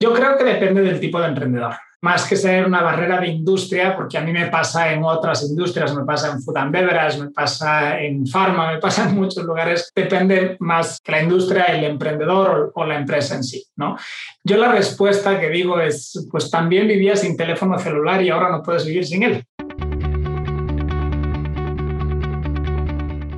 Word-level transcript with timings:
Yo 0.00 0.12
creo 0.14 0.36
que 0.38 0.44
depende 0.44 0.82
del 0.82 1.00
tipo 1.00 1.20
de 1.20 1.28
emprendedor 1.28 1.74
más 2.00 2.28
que 2.28 2.36
ser 2.36 2.66
una 2.66 2.82
barrera 2.82 3.20
de 3.20 3.28
industria, 3.28 3.96
porque 3.96 4.18
a 4.18 4.20
mí 4.20 4.32
me 4.32 4.46
pasa 4.46 4.92
en 4.92 5.02
otras 5.02 5.42
industrias, 5.42 5.94
me 5.94 6.04
pasa 6.04 6.30
en 6.30 6.40
food 6.42 6.56
and 6.56 6.72
beverage, 6.72 7.18
me 7.18 7.30
pasa 7.30 8.00
en 8.00 8.26
pharma, 8.26 8.72
me 8.72 8.78
pasa 8.78 9.08
en 9.08 9.16
muchos 9.16 9.44
lugares, 9.44 9.90
depende 9.94 10.56
más 10.60 11.00
que 11.00 11.12
la 11.12 11.22
industria, 11.22 11.64
el 11.64 11.84
emprendedor 11.84 12.72
o, 12.74 12.84
la 12.84 12.98
empresa 12.98 13.34
en 13.34 13.42
sí. 13.42 13.64
¿no? 13.76 13.96
Yo 14.44 14.56
la 14.58 14.70
respuesta 14.70 15.40
que 15.40 15.50
digo 15.50 15.80
es, 15.80 16.26
pues 16.30 16.50
también 16.50 16.86
vivía 16.86 17.16
sin 17.16 17.36
teléfono 17.36 17.78
celular 17.78 18.22
y 18.22 18.30
ahora 18.30 18.50
no 18.50 18.62
puedes 18.62 18.86
vivir 18.86 19.04
sin 19.04 19.24
él. 19.24 19.44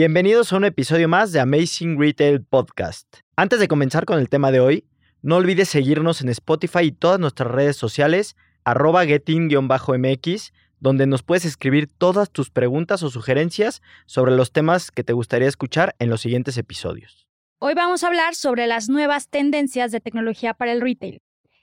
Bienvenidos 0.00 0.50
a 0.50 0.56
un 0.56 0.64
episodio 0.64 1.08
más 1.10 1.30
de 1.30 1.40
Amazing 1.40 2.00
Retail 2.00 2.42
Podcast. 2.42 3.18
Antes 3.36 3.60
de 3.60 3.68
comenzar 3.68 4.06
con 4.06 4.18
el 4.18 4.30
tema 4.30 4.50
de 4.50 4.58
hoy, 4.58 4.86
no 5.20 5.36
olvides 5.36 5.68
seguirnos 5.68 6.22
en 6.22 6.30
Spotify 6.30 6.84
y 6.84 6.92
todas 6.92 7.20
nuestras 7.20 7.50
redes 7.50 7.76
sociales, 7.76 8.34
arroba 8.64 9.04
getting-mx, 9.04 10.52
donde 10.78 11.06
nos 11.06 11.22
puedes 11.22 11.44
escribir 11.44 11.86
todas 11.86 12.30
tus 12.30 12.48
preguntas 12.48 13.02
o 13.02 13.10
sugerencias 13.10 13.82
sobre 14.06 14.34
los 14.34 14.52
temas 14.52 14.90
que 14.90 15.04
te 15.04 15.12
gustaría 15.12 15.48
escuchar 15.48 15.94
en 15.98 16.08
los 16.08 16.22
siguientes 16.22 16.56
episodios. 16.56 17.28
Hoy 17.58 17.74
vamos 17.74 18.02
a 18.02 18.06
hablar 18.06 18.34
sobre 18.34 18.66
las 18.66 18.88
nuevas 18.88 19.28
tendencias 19.28 19.92
de 19.92 20.00
tecnología 20.00 20.54
para 20.54 20.72
el 20.72 20.80
retail. 20.80 21.20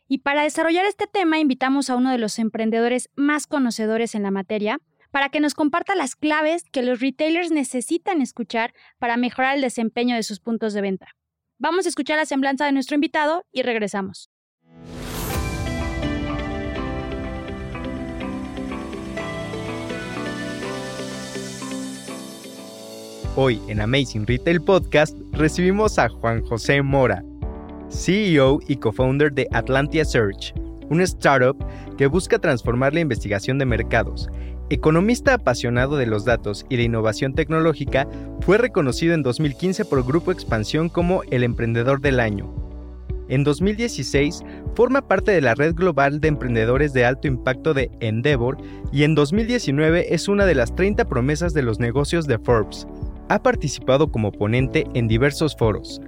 Y 0.08 0.20
para 0.20 0.44
desarrollar 0.44 0.86
este 0.86 1.08
tema 1.08 1.40
invitamos 1.40 1.90
a 1.90 1.96
uno 1.96 2.12
de 2.12 2.20
los 2.20 2.38
emprendedores 2.38 3.10
más 3.16 3.48
conocedores 3.48 4.14
en 4.14 4.22
la 4.22 4.30
materia, 4.30 4.80
para 5.12 5.30
que 5.30 5.40
nos 5.40 5.54
comparta 5.54 5.96
las 5.96 6.16
claves 6.16 6.64
que 6.72 6.84
los 6.84 7.00
retailers 7.00 7.52
necesitan 7.52 8.22
escuchar 8.22 8.74
para 9.00 9.18
mejorar 9.18 9.56
el 9.56 9.62
desempeño 9.62 10.16
de 10.16 10.24
sus 10.24 10.40
puntos 10.40 10.74
de 10.74 10.82
venta. 10.82 11.16
Vamos 11.60 11.86
a 11.86 11.90
escuchar 11.90 12.18
la 12.18 12.26
semblanza 12.26 12.66
de 12.66 12.72
nuestro 12.72 12.96
invitado 12.96 13.46
y 13.52 13.64
regresamos. 13.64 14.30
Hoy 23.36 23.62
en 23.68 23.80
Amazing 23.82 24.26
Retail 24.26 24.60
Podcast 24.62 25.16
recibimos 25.32 26.00
a 26.00 26.10
Juan 26.10 26.44
José 26.44 26.82
Mora, 26.82 27.24
CEO 27.90 28.60
y 28.68 28.78
co-founder 28.78 29.32
de 29.32 29.48
Atlantia 29.52 30.06
Search, 30.06 30.56
una 30.90 31.04
startup 31.04 31.56
que 31.98 32.08
busca 32.08 32.40
transformar 32.40 32.96
la 32.96 33.02
investigación 33.02 33.60
de 33.60 33.66
mercados 33.66 34.28
Economista 34.70 35.34
apasionado 35.34 35.96
de 35.96 36.08
los 36.08 36.26
datos 36.26 36.66
y 36.70 36.76
la 36.76 36.84
innovación 36.84 37.34
tecnológica, 37.34 38.06
fue 38.42 38.58
reconocido 38.58 39.14
en 39.14 39.24
2015 39.24 39.86
por 39.86 40.06
Grupo 40.06 40.34
Expansión 40.34 40.90
como 40.90 41.24
el 41.32 41.44
Emprendedor 41.44 42.02
del 42.02 42.20
Año. 42.20 42.54
En 43.30 43.46
2016 43.46 44.44
forma 44.76 45.08
parte 45.08 45.32
de 45.32 45.40
la 45.40 45.56
red 45.56 45.74
global 45.74 46.20
de 46.20 46.28
emprendedores 46.28 46.92
de 46.92 47.06
alto 47.06 47.28
impacto 47.28 47.74
de 47.74 47.90
Endeavor 48.02 48.58
y 48.92 49.04
en 49.04 49.16
2019 49.16 50.14
es 50.14 50.28
una 50.28 50.46
de 50.46 50.56
las 50.56 50.76
30 50.76 51.06
promesas 51.06 51.54
de 51.54 51.62
los 51.62 51.80
negocios 51.80 52.28
de 52.28 52.38
Forbes. 52.38 52.88
Ha 53.30 53.42
participado 53.42 54.12
como 54.12 54.34
ponente 54.34 54.86
en 54.94 55.08
diversos 55.08 55.56
foros. 55.56 56.02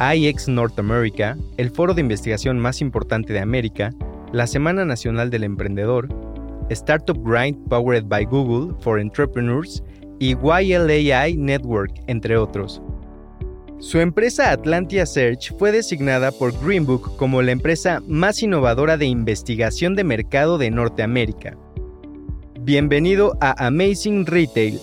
IX 0.00 0.48
North 0.48 0.78
America, 0.78 1.36
el 1.56 1.70
foro 1.70 1.94
de 1.94 2.00
investigación 2.00 2.58
más 2.58 2.80
importante 2.80 3.32
de 3.32 3.40
América, 3.40 3.92
la 4.32 4.46
Semana 4.46 4.84
Nacional 4.84 5.30
del 5.30 5.44
Emprendedor, 5.44 6.08
Startup 6.70 7.16
Grind 7.22 7.68
Powered 7.68 8.08
by 8.08 8.24
Google 8.24 8.74
for 8.80 9.00
Entrepreneurs 9.00 9.82
y 10.18 10.34
YLAI 10.36 11.36
Network, 11.36 11.92
entre 12.06 12.36
otros. 12.36 12.80
Su 13.78 13.98
empresa 13.98 14.52
Atlantia 14.52 15.04
Search 15.04 15.52
fue 15.58 15.72
designada 15.72 16.30
por 16.30 16.52
Greenbook 16.64 17.16
como 17.16 17.42
la 17.42 17.50
empresa 17.50 18.00
más 18.06 18.40
innovadora 18.40 18.96
de 18.96 19.06
investigación 19.06 19.96
de 19.96 20.04
mercado 20.04 20.56
de 20.56 20.70
Norteamérica. 20.70 21.58
Bienvenido 22.60 23.36
a 23.40 23.66
Amazing 23.66 24.24
Retail, 24.26 24.78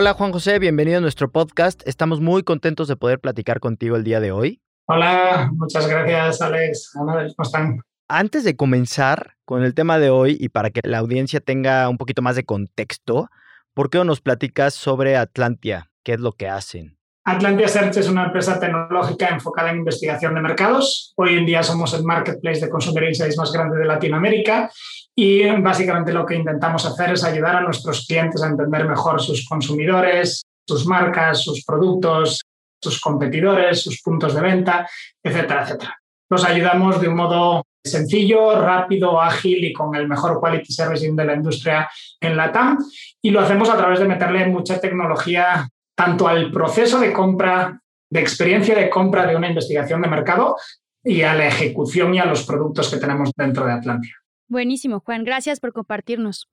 Hola 0.00 0.14
Juan 0.14 0.30
José, 0.30 0.60
bienvenido 0.60 0.98
a 0.98 1.00
nuestro 1.00 1.32
podcast. 1.32 1.82
Estamos 1.84 2.20
muy 2.20 2.44
contentos 2.44 2.86
de 2.86 2.94
poder 2.94 3.18
platicar 3.18 3.58
contigo 3.58 3.96
el 3.96 4.04
día 4.04 4.20
de 4.20 4.30
hoy. 4.30 4.62
Hola, 4.86 5.50
muchas 5.52 5.88
gracias 5.88 6.40
Alex. 6.40 6.92
¿Cómo 6.94 7.18
están? 7.18 7.80
Antes 8.06 8.44
de 8.44 8.54
comenzar 8.54 9.34
con 9.44 9.64
el 9.64 9.74
tema 9.74 9.98
de 9.98 10.10
hoy 10.10 10.36
y 10.38 10.50
para 10.50 10.70
que 10.70 10.82
la 10.84 10.98
audiencia 10.98 11.40
tenga 11.40 11.88
un 11.88 11.96
poquito 11.96 12.22
más 12.22 12.36
de 12.36 12.44
contexto, 12.44 13.28
¿por 13.74 13.90
qué 13.90 13.98
no 13.98 14.04
nos 14.04 14.20
platicas 14.20 14.72
sobre 14.72 15.16
Atlantia? 15.16 15.90
¿Qué 16.04 16.12
es 16.12 16.20
lo 16.20 16.30
que 16.30 16.48
hacen? 16.48 16.97
Atlantia 17.30 17.68
Search 17.68 17.98
es 17.98 18.08
una 18.08 18.24
empresa 18.24 18.58
tecnológica 18.58 19.28
enfocada 19.28 19.70
en 19.70 19.80
investigación 19.80 20.34
de 20.34 20.40
mercados. 20.40 21.12
Hoy 21.14 21.36
en 21.36 21.44
día 21.44 21.62
somos 21.62 21.92
el 21.92 22.02
marketplace 22.02 22.60
de 22.60 22.70
consumer 22.70 23.04
insights 23.04 23.36
más 23.36 23.52
grande 23.52 23.76
de 23.76 23.84
Latinoamérica 23.84 24.70
y 25.14 25.46
básicamente 25.60 26.10
lo 26.10 26.24
que 26.24 26.36
intentamos 26.36 26.86
hacer 26.86 27.10
es 27.12 27.24
ayudar 27.24 27.56
a 27.56 27.60
nuestros 27.60 28.06
clientes 28.06 28.42
a 28.42 28.46
entender 28.46 28.88
mejor 28.88 29.20
sus 29.20 29.46
consumidores, 29.46 30.42
sus 30.66 30.86
marcas, 30.86 31.42
sus 31.42 31.66
productos, 31.66 32.40
sus 32.82 32.98
competidores, 32.98 33.82
sus 33.82 34.00
puntos 34.00 34.34
de 34.34 34.40
venta, 34.40 34.88
etcétera, 35.22 35.64
etcétera. 35.64 35.98
Los 36.30 36.46
ayudamos 36.46 36.98
de 36.98 37.08
un 37.08 37.16
modo 37.16 37.66
sencillo, 37.84 38.58
rápido, 38.58 39.20
ágil 39.20 39.66
y 39.66 39.74
con 39.74 39.94
el 39.94 40.08
mejor 40.08 40.40
quality 40.40 40.72
servicing 40.72 41.14
de 41.14 41.26
la 41.26 41.34
industria 41.34 41.90
en 42.22 42.38
la 42.38 42.50
TAM. 42.50 42.78
Y 43.20 43.30
lo 43.32 43.40
hacemos 43.40 43.68
a 43.68 43.76
través 43.76 43.98
de 43.98 44.08
meterle 44.08 44.46
mucha 44.46 44.80
tecnología 44.80 45.68
tanto 45.98 46.28
al 46.28 46.52
proceso 46.52 47.00
de 47.00 47.12
compra, 47.12 47.82
de 48.08 48.20
experiencia 48.20 48.76
de 48.76 48.88
compra 48.88 49.26
de 49.26 49.34
una 49.34 49.48
investigación 49.48 50.00
de 50.00 50.08
mercado 50.08 50.54
y 51.02 51.22
a 51.22 51.34
la 51.34 51.48
ejecución 51.48 52.14
y 52.14 52.20
a 52.20 52.24
los 52.24 52.46
productos 52.46 52.88
que 52.88 52.98
tenemos 52.98 53.32
dentro 53.36 53.66
de 53.66 53.72
Atlantia. 53.72 54.14
Buenísimo, 54.46 55.00
Juan. 55.00 55.24
Gracias 55.24 55.58
por 55.58 55.72
compartirnos. 55.72 56.48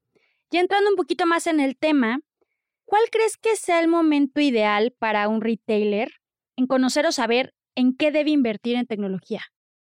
Ya 0.49 0.61
entrando 0.61 0.89
un 0.89 0.95
poquito 0.95 1.27
más 1.27 1.45
en 1.45 1.59
el 1.59 1.77
tema, 1.77 2.21
¿cuál 2.85 3.03
crees 3.11 3.37
que 3.37 3.55
sea 3.55 3.79
el 3.81 3.87
momento 3.87 4.41
ideal 4.41 4.95
para 4.97 5.27
un 5.27 5.41
retailer 5.41 6.09
en 6.55 6.65
conocer 6.65 7.05
o 7.05 7.11
saber 7.11 7.53
en 7.75 7.95
qué 7.95 8.11
debe 8.11 8.31
invertir 8.31 8.77
en 8.77 8.87
tecnología? 8.87 9.43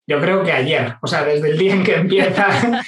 Yo 0.07 0.21
creo 0.21 0.43
que 0.45 0.53
ayer, 0.53 0.95
o 1.01 1.07
sea, 1.07 1.25
desde 1.25 1.49
el 1.49 1.57
día 1.57 1.73
en 1.73 1.83
que 1.83 1.95
empieza. 1.95 2.47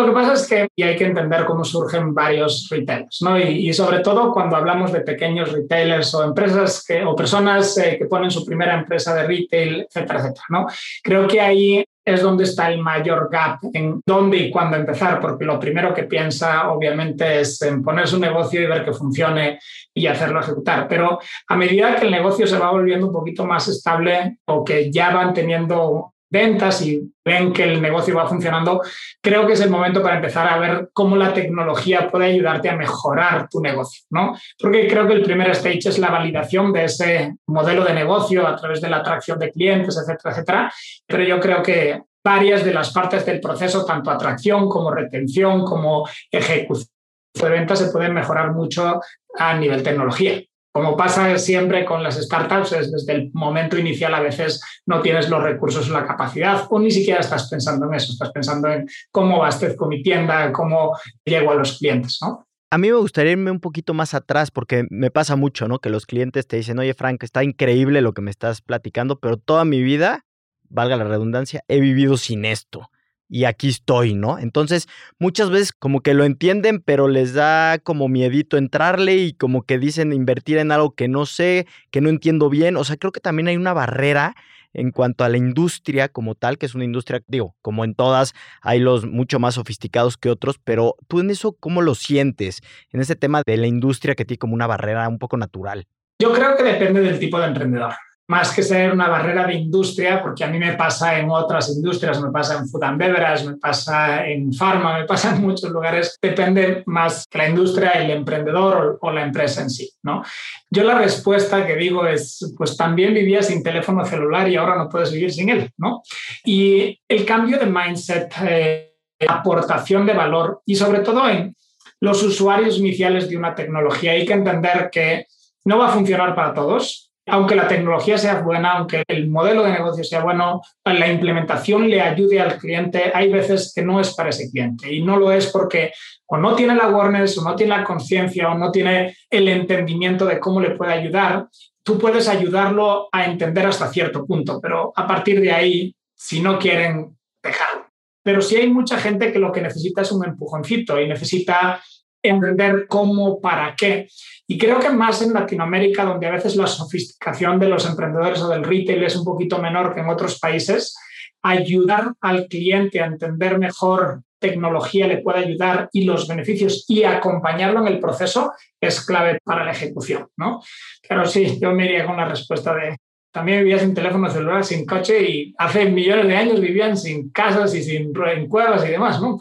Lo 0.00 0.06
que 0.06 0.12
pasa 0.12 0.32
es 0.32 0.48
que 0.48 0.82
hay 0.82 0.96
que 0.96 1.04
entender 1.04 1.44
cómo 1.44 1.62
surgen 1.62 2.14
varios 2.14 2.68
retailers, 2.70 3.20
¿no? 3.20 3.38
Y, 3.38 3.70
sobre 3.74 4.00
todo 4.00 4.32
cuando 4.32 4.56
hablamos 4.56 4.92
de 4.92 5.00
pequeños 5.00 5.52
retailers 5.52 6.14
o 6.14 6.24
empresas 6.24 6.82
que, 6.86 7.04
o 7.04 7.14
personas 7.14 7.76
eh, 7.76 7.96
que 7.98 8.06
ponen 8.06 8.30
su 8.30 8.42
primera 8.46 8.78
empresa 8.78 9.14
de 9.14 9.26
retail, 9.26 9.82
etcétera, 9.82 10.20
etcétera, 10.20 10.46
¿no? 10.48 10.66
Creo 11.02 11.28
que 11.28 11.40
ahí 11.40 11.84
es 12.02 12.22
donde 12.22 12.44
está 12.44 12.70
el 12.70 12.80
mayor 12.80 13.28
gap 13.30 13.58
en 13.74 14.00
dónde 14.06 14.38
y 14.38 14.50
cuándo 14.50 14.78
empezar, 14.78 15.20
porque 15.20 15.44
lo 15.44 15.60
primero 15.60 15.92
que 15.92 16.04
piensa 16.04 16.70
obviamente 16.70 17.40
es 17.40 17.60
en 17.60 17.82
poner 17.82 18.08
su 18.08 18.18
negocio 18.18 18.62
y 18.62 18.66
ver 18.66 18.82
que 18.82 18.94
funcione 18.94 19.58
y 19.92 20.06
hacerlo 20.06 20.40
ejecutar. 20.40 20.88
Pero 20.88 21.18
a 21.46 21.56
medida 21.56 21.96
que 21.96 22.06
el 22.06 22.10
negocio 22.10 22.46
se 22.46 22.58
va 22.58 22.70
volviendo 22.70 23.08
un 23.08 23.12
poquito 23.12 23.44
más 23.44 23.68
estable 23.68 24.38
o 24.46 24.64
que 24.64 24.90
ya 24.90 25.10
van 25.10 25.34
teniendo 25.34 26.14
ventas 26.30 26.80
y 26.82 27.02
ven 27.24 27.52
que 27.52 27.64
el 27.64 27.82
negocio 27.82 28.14
va 28.14 28.28
funcionando, 28.28 28.80
creo 29.20 29.46
que 29.46 29.54
es 29.54 29.60
el 29.60 29.70
momento 29.70 30.02
para 30.02 30.16
empezar 30.16 30.46
a 30.46 30.58
ver 30.58 30.90
cómo 30.92 31.16
la 31.16 31.34
tecnología 31.34 32.08
puede 32.08 32.26
ayudarte 32.26 32.70
a 32.70 32.76
mejorar 32.76 33.48
tu 33.48 33.60
negocio, 33.60 34.04
¿no? 34.10 34.36
Porque 34.58 34.86
creo 34.86 35.06
que 35.06 35.14
el 35.14 35.22
primer 35.22 35.50
stage 35.50 35.88
es 35.88 35.98
la 35.98 36.10
validación 36.10 36.72
de 36.72 36.84
ese 36.84 37.34
modelo 37.46 37.84
de 37.84 37.94
negocio 37.94 38.46
a 38.46 38.56
través 38.56 38.80
de 38.80 38.88
la 38.88 38.98
atracción 38.98 39.38
de 39.38 39.50
clientes, 39.50 39.96
etcétera, 39.96 40.30
etcétera. 40.30 40.72
Pero 41.06 41.24
yo 41.24 41.40
creo 41.40 41.62
que 41.62 42.00
varias 42.22 42.64
de 42.64 42.74
las 42.74 42.92
partes 42.92 43.26
del 43.26 43.40
proceso, 43.40 43.84
tanto 43.84 44.10
atracción 44.10 44.68
como 44.68 44.90
retención, 44.92 45.64
como 45.64 46.08
ejecución 46.30 46.88
de 47.34 47.48
ventas, 47.48 47.78
se 47.78 47.90
pueden 47.90 48.14
mejorar 48.14 48.52
mucho 48.52 49.00
a 49.36 49.54
nivel 49.54 49.82
tecnología. 49.82 50.42
Como 50.72 50.96
pasa 50.96 51.36
siempre 51.38 51.84
con 51.84 52.02
las 52.02 52.16
startups, 52.16 52.70
desde 52.70 53.12
el 53.12 53.30
momento 53.32 53.76
inicial 53.76 54.14
a 54.14 54.20
veces 54.20 54.60
no 54.86 55.00
tienes 55.00 55.28
los 55.28 55.42
recursos 55.42 55.88
o 55.90 55.92
la 55.92 56.06
capacidad 56.06 56.66
o 56.70 56.78
ni 56.78 56.90
siquiera 56.90 57.20
estás 57.20 57.48
pensando 57.48 57.86
en 57.86 57.94
eso, 57.94 58.12
estás 58.12 58.30
pensando 58.30 58.68
en 58.68 58.88
cómo 59.10 59.36
abastezco 59.36 59.86
mi 59.86 60.02
tienda, 60.02 60.52
cómo 60.52 60.96
llego 61.24 61.50
a 61.50 61.56
los 61.56 61.78
clientes, 61.78 62.18
¿no? 62.22 62.46
A 62.72 62.78
mí 62.78 62.88
me 62.88 62.98
gustaría 62.98 63.32
irme 63.32 63.50
un 63.50 63.58
poquito 63.58 63.94
más 63.94 64.14
atrás 64.14 64.52
porque 64.52 64.86
me 64.90 65.10
pasa 65.10 65.34
mucho, 65.34 65.66
¿no? 65.66 65.80
Que 65.80 65.90
los 65.90 66.06
clientes 66.06 66.46
te 66.46 66.56
dicen, 66.56 66.78
oye 66.78 66.94
Frank, 66.94 67.24
está 67.24 67.42
increíble 67.42 68.00
lo 68.00 68.12
que 68.12 68.22
me 68.22 68.30
estás 68.30 68.62
platicando, 68.62 69.18
pero 69.18 69.38
toda 69.38 69.64
mi 69.64 69.82
vida, 69.82 70.24
valga 70.68 70.96
la 70.96 71.02
redundancia, 71.02 71.64
he 71.66 71.80
vivido 71.80 72.16
sin 72.16 72.44
esto 72.44 72.88
y 73.30 73.44
aquí 73.44 73.68
estoy, 73.68 74.14
¿no? 74.14 74.38
Entonces, 74.38 74.88
muchas 75.18 75.50
veces 75.50 75.72
como 75.72 76.00
que 76.00 76.14
lo 76.14 76.24
entienden, 76.24 76.80
pero 76.80 77.06
les 77.06 77.32
da 77.32 77.78
como 77.78 78.08
miedito 78.08 78.58
entrarle 78.58 79.16
y 79.18 79.32
como 79.32 79.62
que 79.62 79.78
dicen 79.78 80.12
invertir 80.12 80.58
en 80.58 80.72
algo 80.72 80.90
que 80.94 81.06
no 81.08 81.24
sé, 81.24 81.66
que 81.92 82.00
no 82.00 82.08
entiendo 82.10 82.50
bien. 82.50 82.76
O 82.76 82.84
sea, 82.84 82.96
creo 82.96 83.12
que 83.12 83.20
también 83.20 83.46
hay 83.46 83.56
una 83.56 83.72
barrera 83.72 84.34
en 84.72 84.90
cuanto 84.90 85.24
a 85.24 85.28
la 85.28 85.36
industria 85.36 86.08
como 86.08 86.34
tal, 86.34 86.58
que 86.58 86.66
es 86.66 86.74
una 86.74 86.84
industria, 86.84 87.22
digo, 87.28 87.54
como 87.62 87.84
en 87.84 87.94
todas, 87.94 88.34
hay 88.62 88.80
los 88.80 89.06
mucho 89.06 89.38
más 89.38 89.54
sofisticados 89.54 90.16
que 90.16 90.28
otros, 90.28 90.58
pero 90.62 90.96
tú 91.08 91.20
en 91.20 91.30
eso, 91.30 91.52
¿cómo 91.52 91.82
lo 91.82 91.94
sientes? 91.94 92.60
En 92.90 93.00
ese 93.00 93.16
tema 93.16 93.42
de 93.46 93.56
la 93.56 93.66
industria 93.68 94.14
que 94.14 94.24
tiene 94.24 94.38
como 94.38 94.54
una 94.54 94.66
barrera 94.66 95.08
un 95.08 95.18
poco 95.18 95.36
natural. 95.36 95.86
Yo 96.20 96.32
creo 96.32 96.56
que 96.56 96.64
depende 96.64 97.00
del 97.00 97.18
tipo 97.18 97.38
de 97.40 97.46
emprendedor 97.46 97.94
más 98.30 98.54
que 98.54 98.62
ser 98.62 98.92
una 98.92 99.08
barrera 99.08 99.44
de 99.44 99.54
industria, 99.54 100.22
porque 100.22 100.44
a 100.44 100.46
mí 100.46 100.56
me 100.56 100.74
pasa 100.74 101.18
en 101.18 101.28
otras 101.28 101.68
industrias, 101.68 102.22
me 102.22 102.30
pasa 102.30 102.58
en 102.58 102.68
food 102.68 102.84
and 102.84 102.96
beverage, 102.96 103.44
me 103.44 103.56
pasa 103.56 104.24
en 104.24 104.54
pharma, 104.54 105.00
me 105.00 105.04
pasa 105.04 105.34
en 105.34 105.42
muchos 105.42 105.68
lugares, 105.68 106.16
depende 106.22 106.84
más 106.86 107.26
que 107.28 107.38
la 107.38 107.48
industria, 107.48 107.90
el 107.90 108.10
emprendedor 108.12 108.98
o, 109.00 109.10
la 109.10 109.24
empresa 109.24 109.62
en 109.62 109.70
sí. 109.70 109.90
¿no? 110.04 110.22
Yo 110.70 110.84
la 110.84 110.96
respuesta 110.96 111.66
que 111.66 111.74
digo 111.74 112.06
es, 112.06 112.54
pues 112.56 112.76
también 112.76 113.14
vivía 113.14 113.42
sin 113.42 113.64
teléfono 113.64 114.06
celular 114.06 114.48
y 114.48 114.54
ahora 114.54 114.76
no 114.76 114.88
puedes 114.88 115.10
vivir 115.10 115.32
sin 115.32 115.48
él. 115.48 115.68
¿no? 115.76 116.00
Y 116.44 117.00
el 117.08 117.24
cambio 117.24 117.58
de 117.58 117.66
mindset, 117.66 118.32
eh, 118.44 118.94
aportación 119.26 120.06
de 120.06 120.12
valor 120.12 120.62
y 120.64 120.76
sobre 120.76 121.00
todo 121.00 121.28
en 121.28 121.56
los 121.98 122.22
usuarios 122.22 122.78
iniciales 122.78 123.28
de 123.28 123.36
una 123.36 123.56
tecnología, 123.56 124.12
hay 124.12 124.24
que 124.24 124.34
entender 124.34 124.88
que 124.92 125.26
no 125.64 125.78
va 125.78 125.88
a 125.88 125.92
funcionar 125.92 126.36
para 126.36 126.54
todos, 126.54 127.09
aunque 127.26 127.54
la 127.54 127.68
tecnología 127.68 128.18
sea 128.18 128.40
buena, 128.40 128.72
aunque 128.72 129.04
el 129.06 129.28
modelo 129.28 129.62
de 129.62 129.72
negocio 129.72 130.02
sea 130.04 130.22
bueno, 130.22 130.62
la 130.84 131.08
implementación 131.08 131.88
le 131.88 132.00
ayude 132.00 132.40
al 132.40 132.58
cliente, 132.58 133.12
hay 133.14 133.30
veces 133.30 133.72
que 133.74 133.82
no 133.82 134.00
es 134.00 134.14
para 134.14 134.30
ese 134.30 134.50
cliente. 134.50 134.92
Y 134.92 135.02
no 135.02 135.16
lo 135.16 135.30
es 135.30 135.46
porque 135.48 135.92
o 136.26 136.36
no 136.36 136.54
tiene 136.54 136.74
la 136.74 136.84
awareness, 136.84 137.38
o 137.38 137.44
no 137.44 137.56
tiene 137.56 137.76
la 137.76 137.84
conciencia, 137.84 138.50
o 138.50 138.58
no 138.58 138.70
tiene 138.70 139.16
el 139.28 139.48
entendimiento 139.48 140.24
de 140.26 140.38
cómo 140.38 140.60
le 140.60 140.76
puede 140.76 140.92
ayudar. 140.92 141.48
Tú 141.82 141.98
puedes 141.98 142.28
ayudarlo 142.28 143.08
a 143.10 143.24
entender 143.24 143.66
hasta 143.66 143.88
cierto 143.88 144.24
punto, 144.24 144.60
pero 144.60 144.92
a 144.94 145.06
partir 145.06 145.40
de 145.40 145.50
ahí, 145.50 145.96
si 146.14 146.40
no 146.40 146.58
quieren, 146.58 147.16
dejarlo. 147.42 147.86
Pero 148.22 148.42
sí 148.42 148.56
hay 148.56 148.68
mucha 148.70 148.98
gente 148.98 149.32
que 149.32 149.38
lo 149.38 149.50
que 149.50 149.62
necesita 149.62 150.02
es 150.02 150.12
un 150.12 150.24
empujoncito 150.24 151.00
y 151.00 151.08
necesita 151.08 151.82
entender 152.22 152.86
cómo, 152.88 153.40
para 153.40 153.74
qué. 153.76 154.08
Y 154.46 154.58
creo 154.58 154.78
que 154.78 154.90
más 154.90 155.22
en 155.22 155.32
Latinoamérica, 155.32 156.04
donde 156.04 156.26
a 156.26 156.32
veces 156.32 156.56
la 156.56 156.66
sofisticación 156.66 157.58
de 157.58 157.68
los 157.68 157.86
emprendedores 157.86 158.40
o 158.40 158.48
del 158.48 158.64
retail 158.64 159.04
es 159.04 159.16
un 159.16 159.24
poquito 159.24 159.58
menor 159.58 159.94
que 159.94 160.00
en 160.00 160.08
otros 160.08 160.38
países, 160.38 160.96
ayudar 161.42 162.12
al 162.20 162.46
cliente 162.46 163.00
a 163.00 163.06
entender 163.06 163.58
mejor 163.58 164.22
tecnología 164.38 165.06
le 165.06 165.18
puede 165.18 165.40
ayudar 165.40 165.88
y 165.92 166.04
los 166.04 166.26
beneficios 166.26 166.84
y 166.88 167.04
acompañarlo 167.04 167.80
en 167.80 167.92
el 167.92 168.00
proceso 168.00 168.52
es 168.80 169.04
clave 169.04 169.38
para 169.44 169.64
la 169.64 169.72
ejecución, 169.72 170.28
¿no? 170.36 170.62
Pero 171.06 171.26
sí, 171.26 171.58
yo 171.60 171.72
me 171.72 171.84
iría 171.84 172.06
con 172.06 172.16
la 172.16 172.26
respuesta 172.26 172.74
de 172.74 172.96
también 173.30 173.60
vivía 173.60 173.78
sin 173.78 173.94
teléfono 173.94 174.28
celular, 174.28 174.64
sin 174.64 174.84
coche 174.84 175.22
y 175.22 175.54
hace 175.56 175.84
millones 175.88 176.26
de 176.26 176.36
años 176.36 176.60
vivían 176.60 176.96
sin 176.96 177.30
casas 177.30 177.74
y 177.74 177.82
sin 177.84 178.12
cuevas 178.48 178.84
y 178.84 178.90
demás, 178.90 179.20
¿no? 179.20 179.38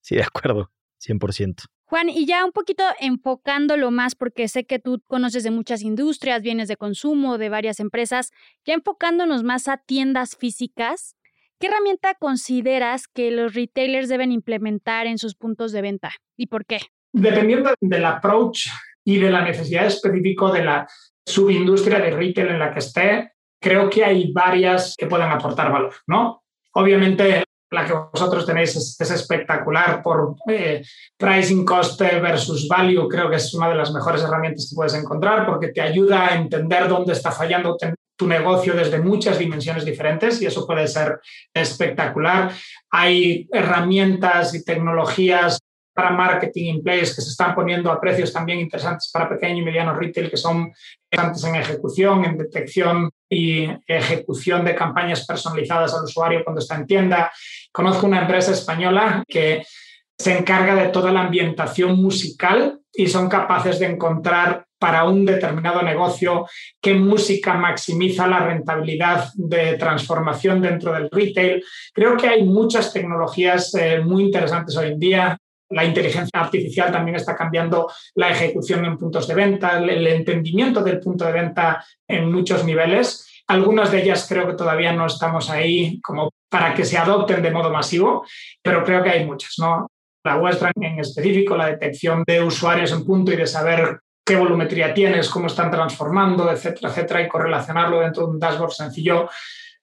Sí, 0.00 0.14
de 0.14 0.22
acuerdo, 0.22 0.70
100%. 1.06 1.64
Juan, 1.88 2.08
y 2.08 2.26
ya 2.26 2.44
un 2.44 2.50
poquito 2.50 2.82
enfocándolo 2.98 3.92
más, 3.92 4.16
porque 4.16 4.48
sé 4.48 4.64
que 4.64 4.80
tú 4.80 5.00
conoces 5.06 5.44
de 5.44 5.52
muchas 5.52 5.82
industrias, 5.82 6.42
bienes 6.42 6.66
de 6.66 6.76
consumo, 6.76 7.38
de 7.38 7.48
varias 7.48 7.78
empresas, 7.78 8.32
ya 8.64 8.74
enfocándonos 8.74 9.44
más 9.44 9.68
a 9.68 9.76
tiendas 9.76 10.36
físicas, 10.36 11.14
¿qué 11.60 11.68
herramienta 11.68 12.14
consideras 12.14 13.06
que 13.06 13.30
los 13.30 13.54
retailers 13.54 14.08
deben 14.08 14.32
implementar 14.32 15.06
en 15.06 15.18
sus 15.18 15.36
puntos 15.36 15.70
de 15.70 15.82
venta 15.82 16.10
y 16.36 16.48
por 16.48 16.66
qué? 16.66 16.80
Dependiendo 17.12 17.72
del 17.80 18.04
approach 18.04 18.66
y 19.04 19.18
de 19.18 19.30
la 19.30 19.42
necesidad 19.42 19.86
específica 19.86 20.50
de 20.50 20.64
la 20.64 20.88
subindustria 21.24 22.00
de 22.00 22.10
retail 22.10 22.48
en 22.48 22.58
la 22.58 22.72
que 22.72 22.80
esté, 22.80 23.32
creo 23.60 23.88
que 23.88 24.04
hay 24.04 24.32
varias 24.32 24.96
que 24.98 25.06
pueden 25.06 25.30
aportar 25.30 25.70
valor, 25.70 25.94
¿no? 26.08 26.42
Obviamente 26.72 27.44
la 27.70 27.84
que 27.84 27.92
vosotros 27.92 28.46
tenéis 28.46 28.76
es, 28.76 29.10
espectacular 29.10 30.02
por 30.02 30.36
eh, 30.48 30.82
pricing 31.16 31.64
cost 31.64 32.00
versus 32.00 32.68
value. 32.68 33.08
Creo 33.08 33.28
que 33.28 33.36
es 33.36 33.52
una 33.54 33.68
de 33.68 33.74
las 33.74 33.92
mejores 33.92 34.22
herramientas 34.22 34.68
que 34.70 34.76
puedes 34.76 34.94
encontrar 34.94 35.46
porque 35.46 35.68
te 35.68 35.80
ayuda 35.80 36.28
a 36.28 36.36
entender 36.36 36.88
dónde 36.88 37.12
está 37.12 37.32
fallando 37.32 37.76
tu 38.16 38.26
negocio 38.26 38.74
desde 38.74 38.98
muchas 38.98 39.38
dimensiones 39.38 39.84
diferentes 39.84 40.40
y 40.40 40.46
eso 40.46 40.66
puede 40.66 40.86
ser 40.86 41.20
espectacular. 41.52 42.52
Hay 42.90 43.48
herramientas 43.52 44.54
y 44.54 44.64
tecnologías 44.64 45.58
para 45.92 46.10
marketing 46.10 46.74
in 46.74 46.82
place 46.82 47.14
que 47.14 47.22
se 47.22 47.30
están 47.30 47.54
poniendo 47.54 47.90
a 47.90 47.98
precios 47.98 48.32
también 48.32 48.60
interesantes 48.60 49.10
para 49.12 49.28
pequeño 49.28 49.62
y 49.62 49.64
mediano 49.64 49.94
retail 49.94 50.30
que 50.30 50.36
son 50.36 50.70
interesantes 51.10 51.44
en 51.44 51.54
ejecución, 51.56 52.24
en 52.24 52.38
detección 52.38 53.10
y 53.28 53.68
ejecución 53.86 54.64
de 54.64 54.74
campañas 54.74 55.26
personalizadas 55.26 55.94
al 55.94 56.04
usuario 56.04 56.42
cuando 56.44 56.60
está 56.60 56.76
en 56.76 56.86
tienda. 56.86 57.32
Conozco 57.72 58.06
una 58.06 58.22
empresa 58.22 58.52
española 58.52 59.24
que 59.26 59.64
se 60.18 60.38
encarga 60.38 60.74
de 60.74 60.88
toda 60.88 61.12
la 61.12 61.22
ambientación 61.22 62.00
musical 62.00 62.80
y 62.92 63.06
son 63.08 63.28
capaces 63.28 63.78
de 63.78 63.86
encontrar 63.86 64.66
para 64.78 65.04
un 65.04 65.24
determinado 65.24 65.82
negocio 65.82 66.46
qué 66.80 66.94
música 66.94 67.54
maximiza 67.54 68.26
la 68.26 68.40
rentabilidad 68.40 69.30
de 69.34 69.76
transformación 69.76 70.60
dentro 70.60 70.92
del 70.92 71.08
retail. 71.10 71.62
Creo 71.92 72.16
que 72.16 72.28
hay 72.28 72.44
muchas 72.44 72.92
tecnologías 72.92 73.74
eh, 73.74 74.00
muy 74.00 74.24
interesantes 74.24 74.76
hoy 74.76 74.88
en 74.88 74.98
día 74.98 75.38
la 75.70 75.84
inteligencia 75.84 76.40
artificial 76.40 76.92
también 76.92 77.16
está 77.16 77.34
cambiando 77.34 77.90
la 78.14 78.30
ejecución 78.30 78.84
en 78.84 78.96
puntos 78.96 79.26
de 79.26 79.34
venta, 79.34 79.78
el 79.78 80.06
entendimiento 80.06 80.82
del 80.82 81.00
punto 81.00 81.24
de 81.24 81.32
venta 81.32 81.84
en 82.06 82.30
muchos 82.30 82.64
niveles. 82.64 83.44
Algunas 83.48 83.90
de 83.90 84.02
ellas 84.02 84.26
creo 84.28 84.46
que 84.46 84.54
todavía 84.54 84.92
no 84.92 85.06
estamos 85.06 85.50
ahí 85.50 86.00
como 86.00 86.32
para 86.48 86.74
que 86.74 86.84
se 86.84 86.98
adopten 86.98 87.42
de 87.42 87.50
modo 87.50 87.70
masivo, 87.70 88.24
pero 88.62 88.84
creo 88.84 89.02
que 89.02 89.10
hay 89.10 89.24
muchas. 89.24 89.54
¿no? 89.58 89.88
La 90.24 90.36
vuestra 90.36 90.72
en 90.74 90.98
específico, 90.98 91.56
la 91.56 91.66
detección 91.66 92.24
de 92.26 92.42
usuarios 92.42 92.92
en 92.92 93.04
punto 93.04 93.32
y 93.32 93.36
de 93.36 93.46
saber 93.46 94.00
qué 94.24 94.34
volumetría 94.34 94.92
tienes, 94.92 95.30
cómo 95.30 95.46
están 95.46 95.70
transformando, 95.70 96.50
etcétera, 96.50 96.88
etcétera, 96.88 97.22
y 97.22 97.28
correlacionarlo 97.28 98.00
dentro 98.00 98.24
de 98.24 98.30
un 98.32 98.40
dashboard 98.40 98.72
sencillo 98.72 99.28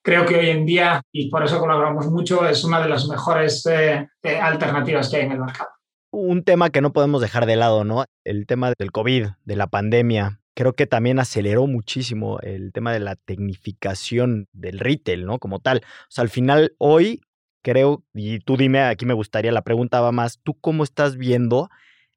creo 0.03 0.25
que 0.25 0.35
hoy 0.35 0.49
en 0.49 0.65
día, 0.65 1.01
y 1.11 1.29
por 1.29 1.43
eso 1.43 1.59
colaboramos 1.59 2.07
mucho, 2.07 2.47
es 2.47 2.63
una 2.63 2.81
de 2.81 2.89
las 2.89 3.07
mejores 3.07 3.65
eh, 3.65 4.07
eh, 4.21 4.37
alternativas 4.37 5.09
que 5.09 5.17
hay 5.17 5.23
en 5.23 5.31
el 5.31 5.39
mercado. 5.39 5.69
Un 6.11 6.43
tema 6.43 6.69
que 6.69 6.81
no 6.81 6.93
podemos 6.93 7.21
dejar 7.21 7.47
de 7.47 7.55
lado, 7.55 7.83
¿no? 7.83 8.05
El 8.23 8.45
tema 8.45 8.71
del 8.77 8.91
COVID, 8.91 9.27
de 9.43 9.55
la 9.55 9.67
pandemia. 9.67 10.41
Creo 10.53 10.73
que 10.73 10.85
también 10.85 11.17
aceleró 11.17 11.65
muchísimo 11.65 12.39
el 12.41 12.71
tema 12.71 12.93
de 12.93 12.99
la 12.99 13.15
tecnificación 13.15 14.47
del 14.51 14.77
retail, 14.77 15.25
¿no? 15.25 15.39
Como 15.39 15.59
tal. 15.59 15.79
O 15.79 16.11
sea, 16.11 16.21
al 16.21 16.29
final, 16.29 16.75
hoy 16.77 17.21
creo, 17.63 18.03
y 18.13 18.39
tú 18.39 18.57
dime, 18.57 18.81
aquí 18.81 19.05
me 19.05 19.15
gustaría, 19.15 19.51
la 19.51 19.63
pregunta 19.63 20.01
va 20.01 20.11
más, 20.11 20.39
¿tú 20.43 20.53
cómo 20.59 20.83
estás 20.83 21.17
viendo 21.17 21.69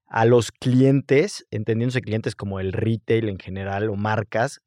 a 0.08 0.24
los 0.24 0.52
clientes, 0.52 1.46
entendiéndose 1.50 2.02
clientes 2.02 2.34
como 2.34 2.60
el 2.60 2.72
retail 2.72 3.28
en 3.28 3.38
general 3.38 3.88
o 3.88 3.96
marcas, 3.96 4.60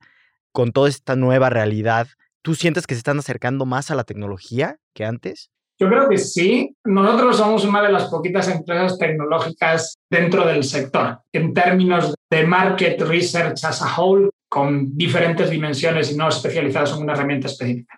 con 0.51 0.71
toda 0.71 0.89
esta 0.89 1.15
nueva 1.15 1.49
realidad 1.49 2.07
¿Tú 2.41 2.55
sientes 2.55 2.87
que 2.87 2.95
se 2.95 2.99
están 2.99 3.19
acercando 3.19 3.65
más 3.65 3.91
a 3.91 3.95
la 3.95 4.03
tecnología 4.03 4.77
que 4.93 5.05
antes? 5.05 5.51
Yo 5.79 5.87
creo 5.87 6.09
que 6.09 6.17
sí. 6.17 6.75
Nosotros 6.83 7.37
somos 7.37 7.63
una 7.63 7.81
de 7.81 7.91
las 7.91 8.05
poquitas 8.05 8.49
empresas 8.49 8.97
tecnológicas 8.97 9.97
dentro 10.09 10.45
del 10.45 10.63
sector, 10.63 11.19
en 11.31 11.53
términos 11.53 12.13
de 12.29 12.45
market 12.45 13.01
research 13.01 13.63
as 13.63 13.81
a 13.81 13.95
whole, 13.95 14.29
con 14.49 14.97
diferentes 14.97 15.49
dimensiones 15.49 16.11
y 16.11 16.17
no 16.17 16.27
especializadas 16.27 16.91
en 16.93 17.03
una 17.03 17.13
herramienta 17.13 17.47
específica. 17.47 17.97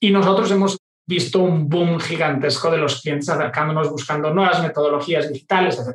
Y 0.00 0.10
nosotros 0.10 0.50
hemos 0.50 0.78
visto 1.06 1.40
un 1.40 1.68
boom 1.68 2.00
gigantesco 2.00 2.70
de 2.70 2.78
los 2.78 3.00
clientes 3.00 3.28
acercándonos, 3.28 3.90
buscando 3.90 4.34
nuevas 4.34 4.60
metodologías 4.62 5.30
digitales, 5.32 5.78
etc. 5.78 5.94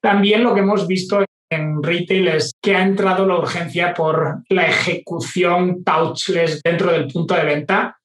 También 0.00 0.42
lo 0.42 0.52
que 0.52 0.60
hemos 0.60 0.86
visto 0.86 1.24
en 1.50 1.82
retail 1.82 2.28
es 2.28 2.52
que 2.62 2.74
ha 2.74 2.82
entrado 2.82 3.26
la 3.26 3.38
urgencia 3.38 3.94
por 3.94 4.42
la 4.48 4.66
ejecución 4.66 5.82
touchless 5.84 6.60
dentro 6.62 6.92
del 6.92 7.08
punto 7.08 7.34
de 7.34 7.44
venta. 7.44 7.97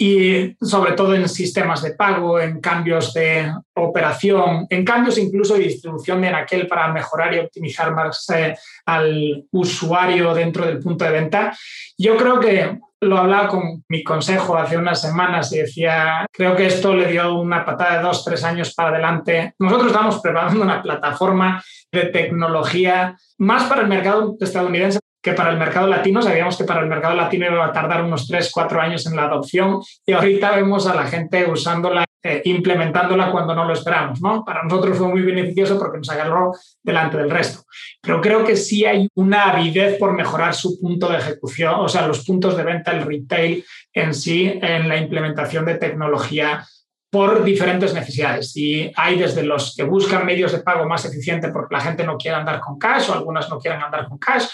Y 0.00 0.56
sobre 0.60 0.92
todo 0.92 1.14
en 1.14 1.28
sistemas 1.28 1.82
de 1.82 1.94
pago, 1.94 2.38
en 2.38 2.60
cambios 2.60 3.12
de 3.12 3.52
operación, 3.74 4.66
en 4.70 4.84
cambios 4.84 5.18
incluso 5.18 5.54
de 5.54 5.64
distribución 5.64 6.20
de 6.20 6.28
aquel 6.28 6.68
para 6.68 6.92
mejorar 6.92 7.34
y 7.34 7.40
optimizar 7.40 7.92
más 7.92 8.24
eh, 8.30 8.56
al 8.86 9.44
usuario 9.50 10.32
dentro 10.34 10.64
del 10.64 10.78
punto 10.78 11.04
de 11.04 11.10
venta. 11.10 11.56
Yo 11.98 12.16
creo 12.16 12.38
que 12.38 12.78
lo 13.00 13.18
hablaba 13.18 13.48
con 13.48 13.84
mi 13.88 14.02
consejo 14.02 14.56
hace 14.56 14.76
unas 14.76 15.00
semanas 15.00 15.52
y 15.52 15.58
decía, 15.58 16.26
creo 16.32 16.56
que 16.56 16.66
esto 16.66 16.94
le 16.94 17.10
dio 17.10 17.34
una 17.34 17.64
patada 17.64 17.96
de 17.96 18.02
dos, 18.02 18.24
tres 18.24 18.42
años 18.44 18.74
para 18.74 18.90
adelante. 18.90 19.54
Nosotros 19.58 19.88
estamos 19.88 20.20
preparando 20.20 20.62
una 20.62 20.82
plataforma 20.82 21.62
de 21.92 22.06
tecnología 22.06 23.16
más 23.38 23.64
para 23.64 23.82
el 23.82 23.88
mercado 23.88 24.36
estadounidense 24.40 24.98
que 25.28 25.34
para 25.34 25.50
el 25.50 25.58
mercado 25.58 25.86
latino. 25.86 26.22
Sabíamos 26.22 26.56
que 26.56 26.64
para 26.64 26.80
el 26.80 26.86
mercado 26.86 27.14
latino 27.14 27.46
iba 27.46 27.66
a 27.66 27.72
tardar 27.72 28.02
unos 28.02 28.26
3, 28.26 28.50
4 28.52 28.80
años 28.80 29.06
en 29.06 29.16
la 29.16 29.24
adopción 29.24 29.80
y 30.06 30.12
ahorita 30.12 30.56
vemos 30.56 30.86
a 30.86 30.94
la 30.94 31.06
gente 31.06 31.44
usándola, 31.50 32.04
eh, 32.22 32.40
implementándola 32.44 33.30
cuando 33.30 33.54
no 33.54 33.64
lo 33.64 33.74
esperamos. 33.74 34.20
¿no? 34.22 34.44
Para 34.44 34.62
nosotros 34.62 34.96
fue 34.96 35.08
muy 35.08 35.22
beneficioso 35.22 35.78
porque 35.78 35.98
nos 35.98 36.10
agarró 36.10 36.52
delante 36.82 37.18
del 37.18 37.30
resto. 37.30 37.62
Pero 38.00 38.20
creo 38.20 38.44
que 38.44 38.56
sí 38.56 38.86
hay 38.86 39.08
una 39.14 39.50
avidez 39.50 39.98
por 39.98 40.14
mejorar 40.14 40.54
su 40.54 40.80
punto 40.80 41.08
de 41.08 41.18
ejecución, 41.18 41.74
o 41.76 41.88
sea, 41.88 42.06
los 42.06 42.24
puntos 42.24 42.56
de 42.56 42.64
venta, 42.64 42.92
el 42.92 43.02
retail 43.02 43.64
en 43.92 44.14
sí, 44.14 44.58
en 44.62 44.88
la 44.88 44.96
implementación 44.96 45.64
de 45.66 45.74
tecnología 45.74 46.64
por 47.10 47.42
diferentes 47.42 47.94
necesidades. 47.94 48.54
Y 48.56 48.92
hay 48.94 49.18
desde 49.18 49.42
los 49.42 49.74
que 49.74 49.84
buscan 49.84 50.26
medios 50.26 50.52
de 50.52 50.58
pago 50.58 50.86
más 50.86 51.04
eficientes 51.04 51.50
porque 51.52 51.74
la 51.74 51.80
gente 51.80 52.04
no 52.04 52.18
quiere 52.18 52.36
andar 52.36 52.60
con 52.60 52.78
cash 52.78 53.08
o 53.08 53.14
algunas 53.14 53.48
no 53.48 53.58
quieren 53.58 53.82
andar 53.82 54.08
con 54.08 54.18
cash, 54.18 54.46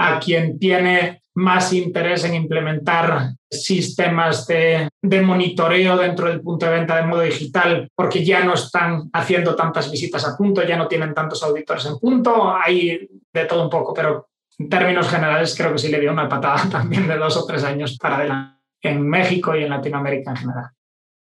a 0.00 0.18
quien 0.18 0.58
tiene 0.58 1.22
más 1.34 1.72
interés 1.72 2.24
en 2.24 2.34
implementar 2.34 3.30
sistemas 3.50 4.46
de, 4.46 4.88
de, 5.00 5.22
monitoreo 5.22 5.96
dentro 5.96 6.28
del 6.28 6.40
punto 6.40 6.66
de 6.66 6.72
venta 6.72 6.96
de 6.96 7.06
modo 7.06 7.20
digital 7.20 7.88
porque 7.94 8.24
ya 8.24 8.44
no 8.44 8.54
están 8.54 9.10
haciendo 9.12 9.54
tantas 9.54 9.90
visitas 9.90 10.26
a 10.26 10.36
punto, 10.36 10.62
ya 10.62 10.76
no 10.76 10.88
tienen 10.88 11.14
tantos 11.14 11.42
auditores 11.42 11.86
en 11.86 11.98
punto, 11.98 12.54
hay 12.56 13.08
de 13.32 13.44
todo 13.44 13.64
un 13.64 13.70
poco, 13.70 13.94
pero 13.94 14.28
en 14.58 14.68
términos 14.68 15.08
generales 15.08 15.54
creo 15.56 15.72
que 15.72 15.78
sí 15.78 15.88
le 15.88 16.00
dio 16.00 16.12
una 16.12 16.28
patada 16.28 16.68
también 16.70 17.06
de 17.06 17.16
dos 17.16 17.36
o 17.36 17.46
tres 17.46 17.64
años 17.64 17.96
para 17.98 18.16
adelante 18.18 18.58
en 18.82 19.08
México 19.08 19.56
y 19.56 19.64
en 19.64 19.70
Latinoamérica 19.70 20.30
en 20.30 20.36
general. 20.36 20.66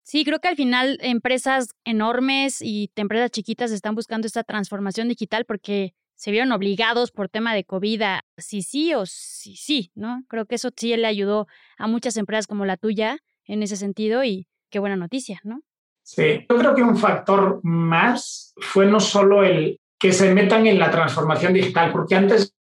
Sí, 0.03 0.23
creo 0.23 0.39
que 0.39 0.47
al 0.47 0.55
final 0.55 0.99
empresas 1.01 1.69
enormes 1.83 2.61
y 2.61 2.91
empresas 2.95 3.31
chiquitas 3.31 3.71
están 3.71 3.95
buscando 3.95 4.27
esta 4.27 4.43
transformación 4.43 5.07
digital 5.07 5.45
porque 5.45 5.95
se 6.15 6.31
vieron 6.31 6.51
obligados 6.51 7.11
por 7.11 7.29
tema 7.29 7.53
de 7.53 7.63
COVID 7.63 8.01
a 8.01 8.25
sí 8.37 8.61
sí 8.61 8.93
o 8.93 9.05
sí 9.05 9.55
sí, 9.55 9.91
¿no? 9.95 10.23
Creo 10.27 10.45
que 10.45 10.55
eso 10.55 10.69
sí 10.75 10.95
le 10.95 11.07
ayudó 11.07 11.47
a 11.77 11.87
muchas 11.87 12.17
empresas 12.17 12.47
como 12.47 12.65
la 12.65 12.77
tuya 12.77 13.19
en 13.45 13.63
ese 13.63 13.77
sentido 13.77 14.23
y 14.23 14.47
qué 14.69 14.79
buena 14.79 14.95
noticia, 14.95 15.39
¿no? 15.43 15.61
Sí, 16.03 16.45
yo 16.49 16.57
creo 16.57 16.75
que 16.75 16.83
un 16.83 16.97
factor 16.97 17.59
más 17.63 18.53
fue 18.57 18.85
no 18.85 18.99
solo 18.99 19.43
el 19.43 19.79
que 19.99 20.11
se 20.11 20.33
metan 20.33 20.67
en 20.67 20.77
la 20.77 20.91
transformación 20.91 21.53
digital, 21.53 21.91
porque 21.91 22.15
antes 22.15 22.53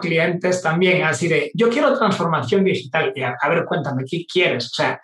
clientes 0.00 0.62
también 0.62 1.04
así 1.04 1.28
de, 1.28 1.50
yo 1.54 1.68
quiero 1.68 1.96
transformación 1.96 2.64
digital, 2.64 3.12
y 3.14 3.22
a, 3.22 3.36
a 3.40 3.48
ver, 3.48 3.64
cuéntame, 3.64 4.04
¿qué 4.08 4.24
quieres? 4.26 4.66
O 4.66 4.74
sea, 4.74 5.00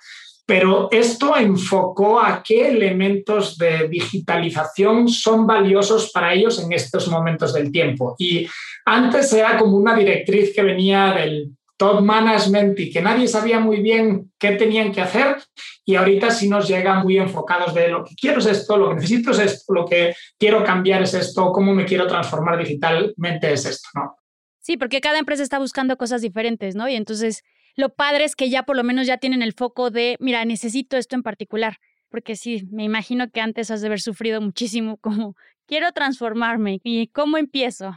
pero 0.47 0.89
esto 0.91 1.37
enfocó 1.37 2.21
a 2.21 2.43
qué 2.43 2.69
elementos 2.69 3.57
de 3.57 3.89
digitalización 3.89 5.09
son 5.09 5.47
valiosos 5.47 6.11
para 6.13 6.35
ellos 6.35 6.63
en 6.63 6.73
estos 6.73 7.09
momentos 7.09 7.53
del 7.55 7.71
tiempo. 7.71 8.17
Y 8.19 8.47
antes 8.85 9.33
era 9.33 9.57
como 9.57 9.77
una 9.77 9.95
directriz 9.95 10.53
que 10.55 10.63
venía 10.63 11.13
del 11.13 11.53
top 11.77 12.01
management 12.01 12.79
y 12.79 12.91
que 12.91 13.03
nadie 13.03 13.27
sabía 13.27 13.59
muy 13.59 13.81
bien 13.81 14.31
qué 14.39 14.53
tenían 14.53 14.93
que 14.93 15.01
hacer 15.01 15.37
y 15.85 15.97
ahorita 15.97 16.31
sí 16.31 16.49
nos 16.49 16.69
llegan 16.69 17.03
muy 17.03 17.19
enfocados 17.19 17.75
de 17.75 17.89
lo 17.89 18.05
que 18.05 18.15
quiero 18.15 18.39
es 18.39 18.47
esto, 18.47 18.77
lo 18.77 18.91
que 18.91 18.95
necesito 18.97 19.33
es 19.33 19.39
esto, 19.41 19.73
lo 19.73 19.85
que 19.85 20.15
quiero 20.39 20.63
cambiar 20.63 21.03
es 21.03 21.15
esto, 21.15 21.51
cómo 21.51 21.75
me 21.75 21.85
quiero 21.85 22.07
transformar 22.07 22.59
digitalmente 22.59 23.53
es 23.53 23.67
esto, 23.67 23.89
¿no? 23.95 24.17
Sí, 24.61 24.77
porque 24.77 25.01
cada 25.01 25.19
empresa 25.19 25.43
está 25.43 25.59
buscando 25.59 25.97
cosas 25.97 26.23
diferentes, 26.23 26.77
¿no? 26.77 26.89
Y 26.89 26.95
entonces 26.95 27.43
lo 27.77 27.91
padre 27.91 28.25
es 28.25 28.37
que 28.37 28.51
ya 28.51 28.65
por 28.65 28.77
lo 28.77 28.85
menos 28.85 29.07
ya 29.07 29.19
tienen 29.19 29.43
el 29.43 29.53
foco 29.53 29.91
de, 29.91 30.17
mira, 30.21 30.45
necesito 30.45 30.97
esto 30.97 31.17
en 31.17 31.23
particular, 31.23 31.79
porque 32.11 32.37
sí, 32.37 32.69
me 32.71 32.85
imagino 32.85 33.31
que 33.31 33.41
antes 33.41 33.71
has 33.71 33.81
de 33.81 33.87
haber 33.87 34.01
sufrido 34.01 34.41
muchísimo 34.41 34.97
como, 34.99 35.35
quiero 35.67 35.93
transformarme 35.93 36.81
y 36.85 37.09
cómo 37.09 37.39
empiezo. 37.39 37.95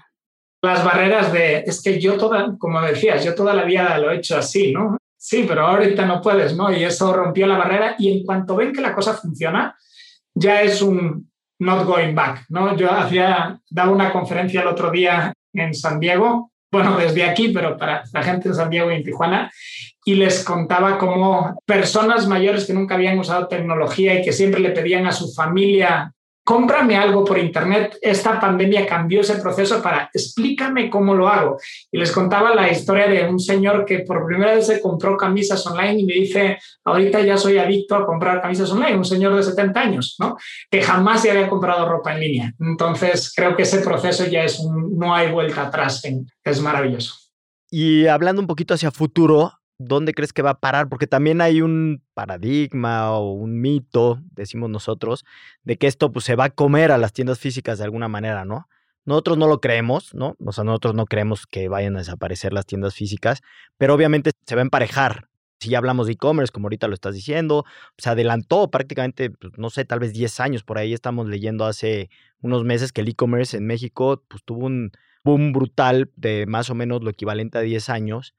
Las 0.61 0.83
barreras 0.83 1.31
de, 1.31 1.57
es 1.59 1.81
que 1.81 1.99
yo 1.99 2.17
toda, 2.17 2.55
como 2.57 2.81
decías, 2.81 3.23
yo 3.23 3.35
toda 3.35 3.53
la 3.53 3.63
vida 3.63 3.97
lo 3.97 4.11
he 4.11 4.17
hecho 4.17 4.37
así, 4.37 4.71
¿no? 4.71 4.97
Sí, 5.17 5.45
pero 5.47 5.65
ahorita 5.65 6.05
no 6.05 6.21
puedes, 6.21 6.55
¿no? 6.55 6.71
Y 6.71 6.83
eso 6.83 7.13
rompió 7.13 7.47
la 7.47 7.57
barrera 7.57 7.95
y 7.99 8.11
en 8.11 8.25
cuanto 8.25 8.55
ven 8.55 8.71
que 8.71 8.81
la 8.81 8.93
cosa 8.93 9.13
funciona, 9.13 9.75
ya 10.33 10.61
es 10.61 10.81
un 10.81 11.31
not 11.59 11.85
going 11.85 12.13
back, 12.13 12.45
¿no? 12.49 12.75
Yo 12.75 12.91
hacía, 12.91 13.59
daba 13.69 13.91
una 13.91 14.11
conferencia 14.11 14.61
el 14.61 14.67
otro 14.67 14.91
día 14.91 15.33
en 15.53 15.73
San 15.73 15.99
Diego 15.99 16.51
bueno, 16.75 16.97
desde 16.97 17.23
aquí, 17.23 17.49
pero 17.49 17.77
para 17.77 18.03
la 18.11 18.21
gente 18.21 18.49
de 18.49 18.55
San 18.55 18.69
Diego 18.69 18.91
y 18.91 18.95
en 18.95 19.03
Tijuana, 19.03 19.49
y 20.03 20.15
les 20.15 20.43
contaba 20.43 20.97
cómo 20.97 21.57
personas 21.65 22.27
mayores 22.27 22.65
que 22.65 22.73
nunca 22.73 22.95
habían 22.95 23.17
usado 23.17 23.47
tecnología 23.47 24.19
y 24.19 24.21
que 24.21 24.33
siempre 24.33 24.59
le 24.59 24.71
pedían 24.71 25.07
a 25.07 25.13
su 25.13 25.33
familia 25.33 26.13
cómprame 26.45 26.95
algo 26.95 27.25
por 27.25 27.39
internet, 27.39 27.97
esta 28.01 28.39
pandemia 28.39 28.85
cambió 28.85 29.21
ese 29.21 29.37
proceso 29.37 29.81
para 29.81 30.11
explícame 30.13 30.91
cómo 30.91 31.15
lo 31.15 31.27
hago. 31.27 31.57
Y 31.91 31.97
les 31.97 32.11
contaba 32.11 32.53
la 32.53 32.71
historia 32.71 33.07
de 33.07 33.27
un 33.27 33.39
señor 33.39 33.83
que 33.83 33.99
por 33.99 34.25
primera 34.27 34.53
vez 34.53 34.67
se 34.67 34.79
compró 34.79 35.17
camisas 35.17 35.65
online 35.65 35.99
y 36.01 36.05
me 36.05 36.13
dice, 36.13 36.59
ahorita 36.83 37.21
ya 37.21 37.35
soy 37.35 37.57
adicto 37.57 37.95
a 37.95 38.05
comprar 38.05 38.43
camisas 38.43 38.71
online, 38.71 38.95
un 38.95 39.05
señor 39.05 39.35
de 39.35 39.41
70 39.41 39.79
años, 39.79 40.15
¿no? 40.19 40.37
Que 40.69 40.83
jamás 40.83 41.23
se 41.23 41.31
había 41.31 41.49
comprado 41.49 41.89
ropa 41.89 42.13
en 42.13 42.19
línea. 42.19 42.53
Entonces, 42.59 43.33
creo 43.35 43.55
que 43.55 43.63
ese 43.63 43.79
proceso 43.79 44.25
ya 44.25 44.43
es 44.43 44.59
un, 44.59 44.95
no 44.99 45.15
hay 45.15 45.31
vuelta 45.31 45.63
atrás, 45.63 46.03
es 46.43 46.61
maravilloso. 46.61 47.15
Y 47.71 48.05
hablando 48.05 48.39
un 48.39 48.47
poquito 48.47 48.75
hacia 48.75 48.91
futuro, 48.91 49.51
¿dónde 49.77 50.13
crees 50.13 50.33
que 50.33 50.41
va 50.41 50.51
a 50.51 50.59
parar? 50.59 50.89
Porque 50.89 51.07
también 51.07 51.41
hay 51.41 51.61
un 51.61 52.03
paradigma 52.13 53.11
o 53.11 53.33
un 53.33 53.59
mito, 53.61 54.21
decimos 54.31 54.69
nosotros, 54.69 55.25
de 55.63 55.77
que 55.77 55.87
esto 55.87 56.11
pues, 56.11 56.25
se 56.25 56.35
va 56.35 56.45
a 56.45 56.49
comer 56.49 56.91
a 56.91 56.97
las 56.97 57.13
tiendas 57.13 57.39
físicas 57.39 57.77
de 57.77 57.83
alguna 57.83 58.07
manera, 58.07 58.45
¿no? 58.45 58.67
Nosotros 59.05 59.37
no 59.37 59.47
lo 59.47 59.61
creemos, 59.61 60.15
¿no? 60.15 60.35
O 60.43 60.51
sea, 60.51 60.63
nosotros 60.63 60.95
no 60.95 61.05
creemos 61.05 61.45
que 61.45 61.67
vayan 61.67 61.95
a 61.95 61.99
desaparecer 61.99 62.53
las 62.53 62.65
tiendas 62.65 62.95
físicas, 62.95 63.41
pero 63.77 63.93
obviamente 63.93 64.31
se 64.45 64.55
va 64.55 64.61
a 64.61 64.63
emparejar. 64.63 65.29
Si 65.59 65.69
ya 65.69 65.77
hablamos 65.77 66.07
de 66.07 66.13
e-commerce, 66.13 66.51
como 66.51 66.65
ahorita 66.65 66.87
lo 66.87 66.95
estás 66.95 67.13
diciendo, 67.13 67.65
se 67.97 68.09
adelantó 68.09 68.69
prácticamente, 68.71 69.29
pues, 69.29 69.53
no 69.57 69.69
sé, 69.69 69.85
tal 69.85 69.99
vez 69.99 70.13
10 70.13 70.39
años, 70.39 70.63
por 70.63 70.77
ahí 70.77 70.93
estamos 70.93 71.27
leyendo 71.27 71.65
hace 71.65 72.09
unos 72.41 72.63
meses 72.63 72.91
que 72.91 73.01
el 73.01 73.09
e-commerce 73.09 73.57
en 73.57 73.65
México 73.67 74.23
pues, 74.27 74.43
tuvo 74.43 74.65
un 74.65 74.91
boom 75.23 75.53
brutal 75.53 76.11
de 76.15 76.45
más 76.47 76.69
o 76.69 76.75
menos 76.75 77.03
lo 77.03 77.09
equivalente 77.09 77.57
a 77.57 77.61
10 77.61 77.89
años 77.89 78.35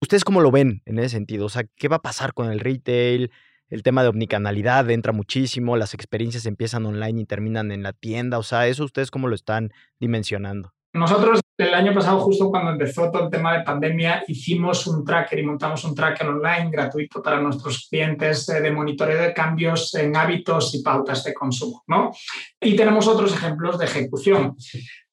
¿Ustedes 0.00 0.24
cómo 0.24 0.40
lo 0.40 0.50
ven 0.50 0.82
en 0.84 0.98
ese 0.98 1.10
sentido? 1.10 1.46
O 1.46 1.48
sea, 1.48 1.64
¿qué 1.76 1.88
va 1.88 1.96
a 1.96 2.02
pasar 2.02 2.34
con 2.34 2.50
el 2.50 2.60
retail? 2.60 3.30
El 3.68 3.82
tema 3.82 4.02
de 4.02 4.08
omnicanalidad 4.08 4.88
entra 4.90 5.12
muchísimo, 5.12 5.76
las 5.76 5.94
experiencias 5.94 6.46
empiezan 6.46 6.86
online 6.86 7.22
y 7.22 7.24
terminan 7.24 7.72
en 7.72 7.82
la 7.82 7.92
tienda. 7.92 8.38
O 8.38 8.42
sea, 8.42 8.66
¿eso 8.68 8.84
ustedes 8.84 9.10
cómo 9.10 9.26
lo 9.26 9.34
están 9.34 9.72
dimensionando? 9.98 10.72
Nosotros 10.92 11.40
el 11.58 11.74
año 11.74 11.94
pasado, 11.94 12.20
justo 12.20 12.50
cuando 12.50 12.72
empezó 12.72 13.10
todo 13.10 13.24
el 13.24 13.30
tema 13.30 13.56
de 13.56 13.64
pandemia, 13.64 14.24
hicimos 14.28 14.86
un 14.86 15.04
tracker 15.04 15.38
y 15.38 15.42
montamos 15.42 15.84
un 15.84 15.94
tracker 15.94 16.28
online 16.28 16.70
gratuito 16.70 17.22
para 17.22 17.40
nuestros 17.40 17.86
clientes 17.88 18.46
de 18.46 18.70
monitoreo 18.70 19.20
de 19.20 19.32
cambios 19.32 19.94
en 19.94 20.14
hábitos 20.16 20.74
y 20.74 20.82
pautas 20.82 21.24
de 21.24 21.32
consumo. 21.32 21.82
¿no? 21.86 22.12
Y 22.60 22.76
tenemos 22.76 23.08
otros 23.08 23.34
ejemplos 23.34 23.78
de 23.78 23.86
ejecución. 23.86 24.56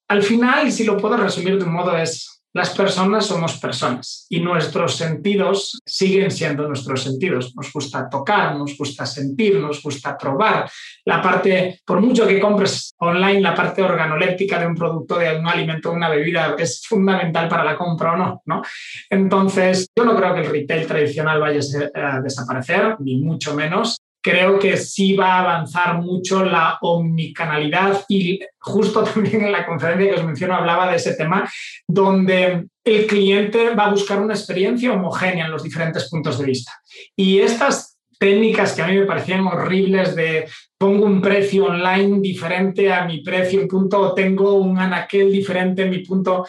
Al 0.09 0.21
final, 0.21 0.71
si 0.71 0.83
lo 0.83 0.97
puedo 0.97 1.17
resumir 1.17 1.57
de 1.57 1.63
un 1.63 1.73
modo, 1.73 1.97
es 1.97 2.42
las 2.53 2.69
personas 2.69 3.25
somos 3.25 3.57
personas 3.57 4.27
y 4.29 4.39
nuestros 4.39 4.95
sentidos 4.95 5.81
siguen 5.85 6.29
siendo 6.29 6.67
nuestros 6.67 7.03
sentidos. 7.03 7.55
Nos 7.55 7.73
gusta 7.73 8.07
tocar, 8.07 8.55
nos 8.55 8.77
gusta 8.77 9.07
sentir, 9.07 9.59
nos 9.59 9.81
gusta 9.81 10.15
probar. 10.15 10.69
La 11.05 11.19
parte, 11.19 11.81
por 11.83 11.99
mucho 11.99 12.27
que 12.27 12.39
compres 12.39 12.93
online, 12.99 13.41
la 13.41 13.55
parte 13.55 13.81
organoléptica 13.81 14.59
de 14.59 14.67
un 14.67 14.75
producto, 14.75 15.17
de 15.17 15.35
un 15.35 15.47
alimento, 15.47 15.89
de 15.89 15.95
una 15.95 16.09
bebida, 16.09 16.55
es 16.57 16.85
fundamental 16.87 17.47
para 17.49 17.63
la 17.63 17.75
compra 17.75 18.13
o 18.13 18.17
no, 18.17 18.41
no. 18.45 18.61
Entonces, 19.09 19.87
yo 19.95 20.05
no 20.05 20.15
creo 20.15 20.35
que 20.35 20.41
el 20.41 20.51
retail 20.51 20.85
tradicional 20.85 21.39
vaya 21.39 21.59
a 21.95 22.21
desaparecer, 22.21 22.97
ni 22.99 23.17
mucho 23.17 23.55
menos 23.55 23.97
creo 24.23 24.57
que 24.57 24.77
sí 24.77 25.13
va 25.13 25.33
a 25.33 25.39
avanzar 25.39 26.01
mucho 26.01 26.45
la 26.45 26.77
omnicanalidad 26.81 28.05
y 28.07 28.39
justo 28.59 29.03
también 29.13 29.43
en 29.43 29.51
la 29.51 29.65
conferencia 29.65 30.09
que 30.09 30.19
os 30.19 30.25
menciono 30.25 30.55
hablaba 30.55 30.89
de 30.89 30.95
ese 30.95 31.15
tema, 31.15 31.47
donde 31.87 32.65
el 32.83 33.07
cliente 33.07 33.75
va 33.75 33.85
a 33.85 33.91
buscar 33.91 34.19
una 34.19 34.33
experiencia 34.33 34.93
homogénea 34.93 35.45
en 35.45 35.51
los 35.51 35.63
diferentes 35.63 36.09
puntos 36.09 36.39
de 36.39 36.45
vista. 36.45 36.71
Y 37.15 37.39
estas 37.39 37.97
técnicas 38.17 38.73
que 38.73 38.81
a 38.81 38.87
mí 38.87 38.97
me 38.97 39.05
parecían 39.05 39.45
horribles 39.45 40.15
de 40.15 40.47
pongo 40.77 41.05
un 41.05 41.21
precio 41.21 41.65
online 41.65 42.19
diferente 42.21 42.91
a 42.91 43.05
mi 43.05 43.21
precio 43.21 43.61
en 43.61 43.67
punto 43.67 43.99
o 43.99 44.13
tengo 44.13 44.53
un 44.53 44.77
anaquel 44.77 45.31
diferente 45.31 45.83
en 45.83 45.89
mi 45.89 45.99
punto, 45.99 46.45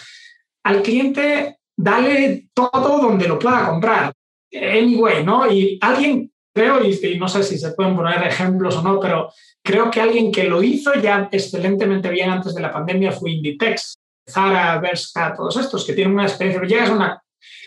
al 0.62 0.82
cliente 0.82 1.58
dale 1.76 2.48
todo 2.54 2.98
donde 3.02 3.26
lo 3.26 3.38
pueda 3.38 3.66
comprar. 3.66 4.12
Anyway, 4.52 5.24
¿no? 5.24 5.50
Y 5.50 5.76
alguien 5.80 6.30
creo, 6.54 6.82
y, 6.84 7.18
no 7.18 7.28
sé 7.28 7.42
si 7.42 7.58
se 7.58 7.72
pueden 7.72 7.96
poner 7.96 8.22
ejemplos 8.26 8.76
o 8.76 8.82
no, 8.82 9.00
pero 9.00 9.30
creo 9.62 9.90
que 9.90 10.00
alguien 10.00 10.30
que 10.30 10.44
lo 10.44 10.62
hizo 10.62 10.94
ya 10.94 11.28
excelentemente 11.30 12.08
bien 12.10 12.30
antes 12.30 12.54
de 12.54 12.62
la 12.62 12.72
pandemia 12.72 13.12
fue 13.12 13.32
Inditex. 13.32 13.94
Zara, 14.26 14.78
Bershka, 14.78 15.34
todos 15.36 15.56
estos 15.58 15.84
que 15.84 15.92
tienen 15.92 16.14
una 16.14 16.24
experiencia. 16.24 16.66
Llegas 16.66 16.90
a 16.90 16.94
una 16.94 17.22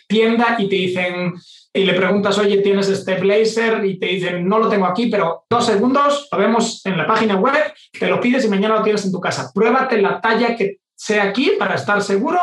tienda 0.07 0.55
y 0.57 0.67
te 0.67 0.75
dicen, 0.75 1.33
y 1.73 1.83
le 1.83 1.93
preguntas, 1.93 2.37
oye, 2.39 2.57
¿tienes 2.59 2.89
este 2.89 3.15
blazer? 3.15 3.85
Y 3.85 3.99
te 3.99 4.07
dicen, 4.07 4.47
no 4.47 4.57
lo 4.57 4.69
tengo 4.69 4.87
aquí, 4.87 5.07
pero 5.07 5.45
dos 5.49 5.65
segundos, 5.65 6.27
lo 6.31 6.37
vemos 6.39 6.83
en 6.85 6.97
la 6.97 7.05
página 7.05 7.35
web, 7.35 7.73
te 7.91 8.07
lo 8.07 8.19
pides 8.19 8.45
y 8.45 8.49
mañana 8.49 8.77
lo 8.77 8.83
tienes 8.83 9.05
en 9.05 9.11
tu 9.11 9.19
casa. 9.19 9.51
Pruébate 9.53 10.01
la 10.01 10.19
talla 10.19 10.55
que 10.55 10.77
sea 10.95 11.25
aquí 11.25 11.51
para 11.59 11.75
estar 11.75 12.01
seguro 12.01 12.39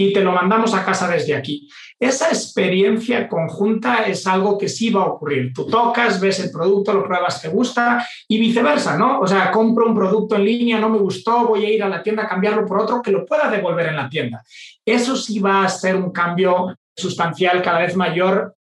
y 0.00 0.12
te 0.12 0.20
lo 0.20 0.30
mandamos 0.30 0.74
a 0.74 0.84
casa 0.84 1.08
desde 1.08 1.34
aquí. 1.34 1.68
Esa 1.98 2.28
experiencia 2.28 3.28
conjunta 3.28 4.04
es 4.04 4.28
algo 4.28 4.56
que 4.56 4.68
sí 4.68 4.90
va 4.90 5.02
a 5.02 5.06
ocurrir. 5.06 5.52
Tú 5.52 5.66
tocas, 5.66 6.20
ves 6.20 6.38
el 6.38 6.52
producto, 6.52 6.92
lo 6.92 7.02
pruebas, 7.02 7.42
te 7.42 7.48
gusta 7.48 8.06
y 8.28 8.38
viceversa, 8.38 8.96
¿no? 8.96 9.18
O 9.18 9.26
sea, 9.26 9.50
compro 9.50 9.88
un 9.88 9.96
producto 9.96 10.36
en 10.36 10.44
línea, 10.44 10.78
no 10.78 10.88
me 10.88 10.98
gustó, 10.98 11.48
voy 11.48 11.64
a 11.64 11.70
ir 11.70 11.82
a 11.82 11.88
la 11.88 12.00
tienda 12.00 12.22
a 12.22 12.28
cambiarlo 12.28 12.64
por 12.64 12.78
otro 12.78 13.02
que 13.02 13.10
lo 13.10 13.26
pueda 13.26 13.50
devolver 13.50 13.86
en 13.86 13.96
la 13.96 14.08
tienda. 14.08 14.44
Eso 14.86 15.16
sí 15.16 15.40
va 15.40 15.64
a 15.64 15.68
ser 15.68 15.96
un 15.96 16.12
cambio 16.12 16.76
sustancial 16.96 17.60
cada 17.60 17.80
vez 17.80 17.96
mayor 17.96 18.54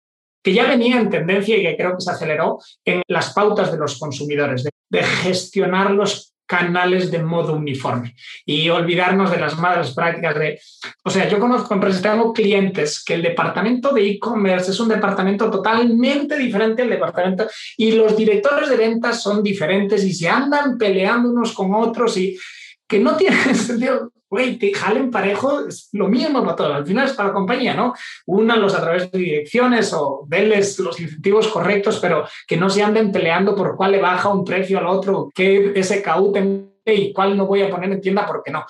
que 0.43 0.55
ya 0.55 0.65
venía 0.65 0.99
en 0.99 1.11
tendencia 1.11 1.55
y 1.55 1.65
que 1.65 1.77
creo 1.77 1.97
que 1.97 2.01
se 2.01 2.13
aceleró 2.13 2.61
en 2.83 3.03
las 3.09 3.35
pautas 3.35 3.71
de 3.71 3.77
los 3.77 3.99
consumidores, 3.99 4.65
de, 4.65 4.71
de 4.89 5.03
gestionar 5.03 5.91
los 5.91 6.33
canales 6.47 7.11
de 7.11 7.23
modo 7.23 7.55
uniforme 7.55 8.15
y 8.45 8.69
olvidarnos 8.71 9.31
de 9.31 9.39
las 9.39 9.59
malas 9.59 9.93
prácticas 9.93 10.39
de, 10.39 10.61
o 11.05 11.11
sea, 11.11 11.29
yo 11.29 11.39
conozco 11.39 11.75
empresas, 11.75 12.03
tengo 12.03 12.33
clientes 12.33 13.03
que 13.05 13.15
el 13.15 13.23
departamento 13.23 13.93
de 13.93 14.09
e-commerce 14.09 14.71
es 14.71 14.81
un 14.81 14.89
departamento 14.89 15.51
totalmente 15.51 16.39
diferente 16.39 16.83
al 16.83 16.91
departamento 16.91 17.47
y 17.77 17.93
los 17.93 18.17
directores 18.17 18.69
de 18.69 18.77
ventas 18.77 19.23
son 19.23 19.43
diferentes 19.43 20.05
y 20.05 20.13
se 20.13 20.29
andan 20.29 20.79
peleando 20.79 21.31
unos 21.31 21.53
con 21.53 21.75
otros 21.75 22.17
y 22.17 22.39
que 22.87 23.01
no 23.01 23.17
tiene 23.17 23.37
sentido 23.55 24.13
güey, 24.29 24.59
te 24.59 24.73
jalen 24.73 25.11
parejo, 25.11 25.67
es 25.67 25.89
lo 25.93 26.09
mismo 26.09 26.43
para 26.43 26.57
todos. 26.57 26.75
Al 26.77 26.87
final 26.87 27.07
es 27.07 27.13
para 27.13 27.29
la 27.29 27.35
compañía, 27.35 27.75
¿no? 27.75 27.95
Únalos 28.27 28.75
a 28.75 28.81
través 28.81 29.11
de 29.11 29.19
direcciones 29.19 29.93
o 29.93 30.25
denles 30.29 30.79
los 30.79 30.99
incentivos 31.01 31.49
correctos, 31.49 31.99
pero 32.01 32.27
que 32.47 32.57
no 32.57 32.69
se 32.69 32.83
anden 32.83 33.13
peleando 33.13 33.55
por 33.55 33.77
cuál 33.77 33.93
le 33.93 34.01
baja 34.01 34.29
un 34.29 34.45
precio 34.45 34.79
al 34.79 34.87
otro, 34.87 35.31
qué 35.35 35.73
SKU 35.83 36.33
tengo 36.33 36.77
y 36.87 37.13
cuál 37.13 37.37
no 37.37 37.47
voy 37.47 37.63
a 37.63 37.71
poner 37.71 37.91
en 37.91 38.01
tienda 38.01 38.27
porque 38.27 38.51
no. 38.51 38.65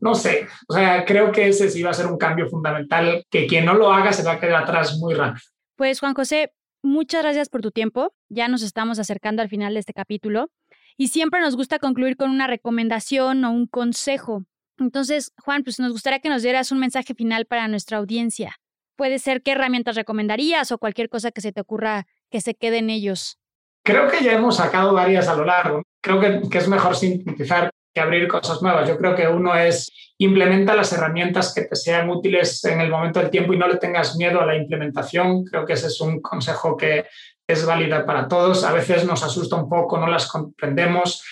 No 0.00 0.14
sé, 0.14 0.46
o 0.68 0.74
sea, 0.74 1.04
creo 1.04 1.32
que 1.32 1.48
ese 1.48 1.70
sí 1.70 1.82
va 1.82 1.90
a 1.90 1.94
ser 1.94 2.06
un 2.06 2.18
cambio 2.18 2.48
fundamental, 2.48 3.24
que 3.30 3.46
quien 3.46 3.64
no 3.64 3.74
lo 3.74 3.92
haga 3.92 4.12
se 4.12 4.22
va 4.22 4.32
a 4.32 4.40
quedar 4.40 4.62
atrás 4.62 4.98
muy 4.98 5.14
rápido. 5.14 5.44
Pues 5.76 6.00
Juan 6.00 6.14
José, 6.14 6.52
muchas 6.82 7.22
gracias 7.22 7.48
por 7.48 7.62
tu 7.62 7.70
tiempo. 7.70 8.12
Ya 8.28 8.48
nos 8.48 8.62
estamos 8.62 8.98
acercando 8.98 9.42
al 9.42 9.48
final 9.48 9.74
de 9.74 9.80
este 9.80 9.92
capítulo 9.92 10.50
y 10.96 11.08
siempre 11.08 11.40
nos 11.40 11.56
gusta 11.56 11.78
concluir 11.78 12.16
con 12.16 12.30
una 12.30 12.46
recomendación 12.46 13.44
o 13.44 13.50
un 13.50 13.66
consejo 13.66 14.44
entonces, 14.78 15.32
Juan, 15.44 15.62
pues 15.62 15.78
nos 15.78 15.92
gustaría 15.92 16.20
que 16.20 16.28
nos 16.28 16.42
dieras 16.42 16.72
un 16.72 16.78
mensaje 16.78 17.14
final 17.14 17.46
para 17.46 17.68
nuestra 17.68 17.98
audiencia. 17.98 18.56
Puede 18.96 19.18
ser 19.18 19.42
qué 19.42 19.52
herramientas 19.52 19.96
recomendarías 19.96 20.70
o 20.72 20.78
cualquier 20.78 21.08
cosa 21.08 21.30
que 21.30 21.40
se 21.40 21.52
te 21.52 21.60
ocurra 21.60 22.06
que 22.30 22.40
se 22.40 22.54
quede 22.54 22.78
en 22.78 22.90
ellos. 22.90 23.38
Creo 23.84 24.08
que 24.08 24.24
ya 24.24 24.32
hemos 24.32 24.56
sacado 24.56 24.94
varias 24.94 25.28
a 25.28 25.36
lo 25.36 25.44
largo. 25.44 25.82
Creo 26.00 26.20
que, 26.20 26.48
que 26.48 26.58
es 26.58 26.68
mejor 26.68 26.96
sintetizar 26.96 27.70
que 27.92 28.00
abrir 28.00 28.26
cosas 28.28 28.60
nuevas. 28.62 28.88
Yo 28.88 28.96
creo 28.98 29.14
que 29.14 29.28
uno 29.28 29.54
es 29.54 29.90
implementa 30.18 30.74
las 30.74 30.92
herramientas 30.92 31.52
que 31.54 31.62
te 31.62 31.76
sean 31.76 32.08
útiles 32.08 32.64
en 32.64 32.80
el 32.80 32.90
momento 32.90 33.20
del 33.20 33.30
tiempo 33.30 33.52
y 33.52 33.58
no 33.58 33.68
le 33.68 33.76
tengas 33.76 34.16
miedo 34.16 34.40
a 34.40 34.46
la 34.46 34.56
implementación. 34.56 35.44
Creo 35.44 35.64
que 35.64 35.74
ese 35.74 35.88
es 35.88 36.00
un 36.00 36.20
consejo 36.20 36.76
que 36.76 37.06
es 37.46 37.66
válido 37.66 38.04
para 38.06 38.26
todos. 38.26 38.64
A 38.64 38.72
veces 38.72 39.04
nos 39.04 39.22
asusta 39.22 39.56
un 39.56 39.68
poco, 39.68 39.98
no 39.98 40.06
las 40.06 40.26
comprendemos 40.26 41.22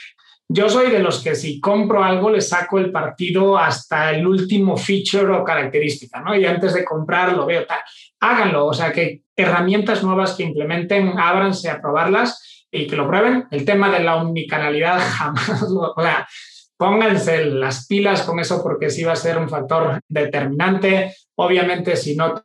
yo 0.52 0.68
soy 0.68 0.90
de 0.90 0.98
los 0.98 1.22
que 1.22 1.34
si 1.34 1.60
compro 1.60 2.04
algo 2.04 2.30
le 2.30 2.40
saco 2.40 2.78
el 2.78 2.92
partido 2.92 3.56
hasta 3.56 4.10
el 4.10 4.26
último 4.26 4.76
feature 4.76 5.32
o 5.32 5.44
característica, 5.44 6.20
¿no? 6.20 6.36
Y 6.36 6.44
antes 6.44 6.74
de 6.74 6.84
comprar 6.84 7.32
lo 7.32 7.46
veo 7.46 7.64
tal. 7.64 7.78
Háganlo, 8.20 8.66
o 8.66 8.74
sea, 8.74 8.92
que 8.92 9.22
herramientas 9.34 10.02
nuevas 10.02 10.34
que 10.34 10.42
implementen, 10.42 11.18
ábranse 11.18 11.70
a 11.70 11.80
probarlas 11.80 12.66
y 12.70 12.86
que 12.86 12.96
lo 12.96 13.08
prueben. 13.08 13.46
El 13.50 13.64
tema 13.64 13.90
de 13.90 14.04
la 14.04 14.16
omnicanalidad 14.16 15.00
jamás 15.00 15.62
lo, 15.62 15.92
o 15.96 16.02
sea, 16.02 16.28
pónganse 16.76 17.46
las 17.46 17.86
pilas 17.86 18.22
con 18.22 18.38
eso 18.38 18.62
porque 18.62 18.90
sí 18.90 19.04
va 19.04 19.12
a 19.12 19.16
ser 19.16 19.38
un 19.38 19.48
factor 19.48 20.00
determinante. 20.06 21.14
Obviamente, 21.36 21.96
si 21.96 22.14
no 22.14 22.42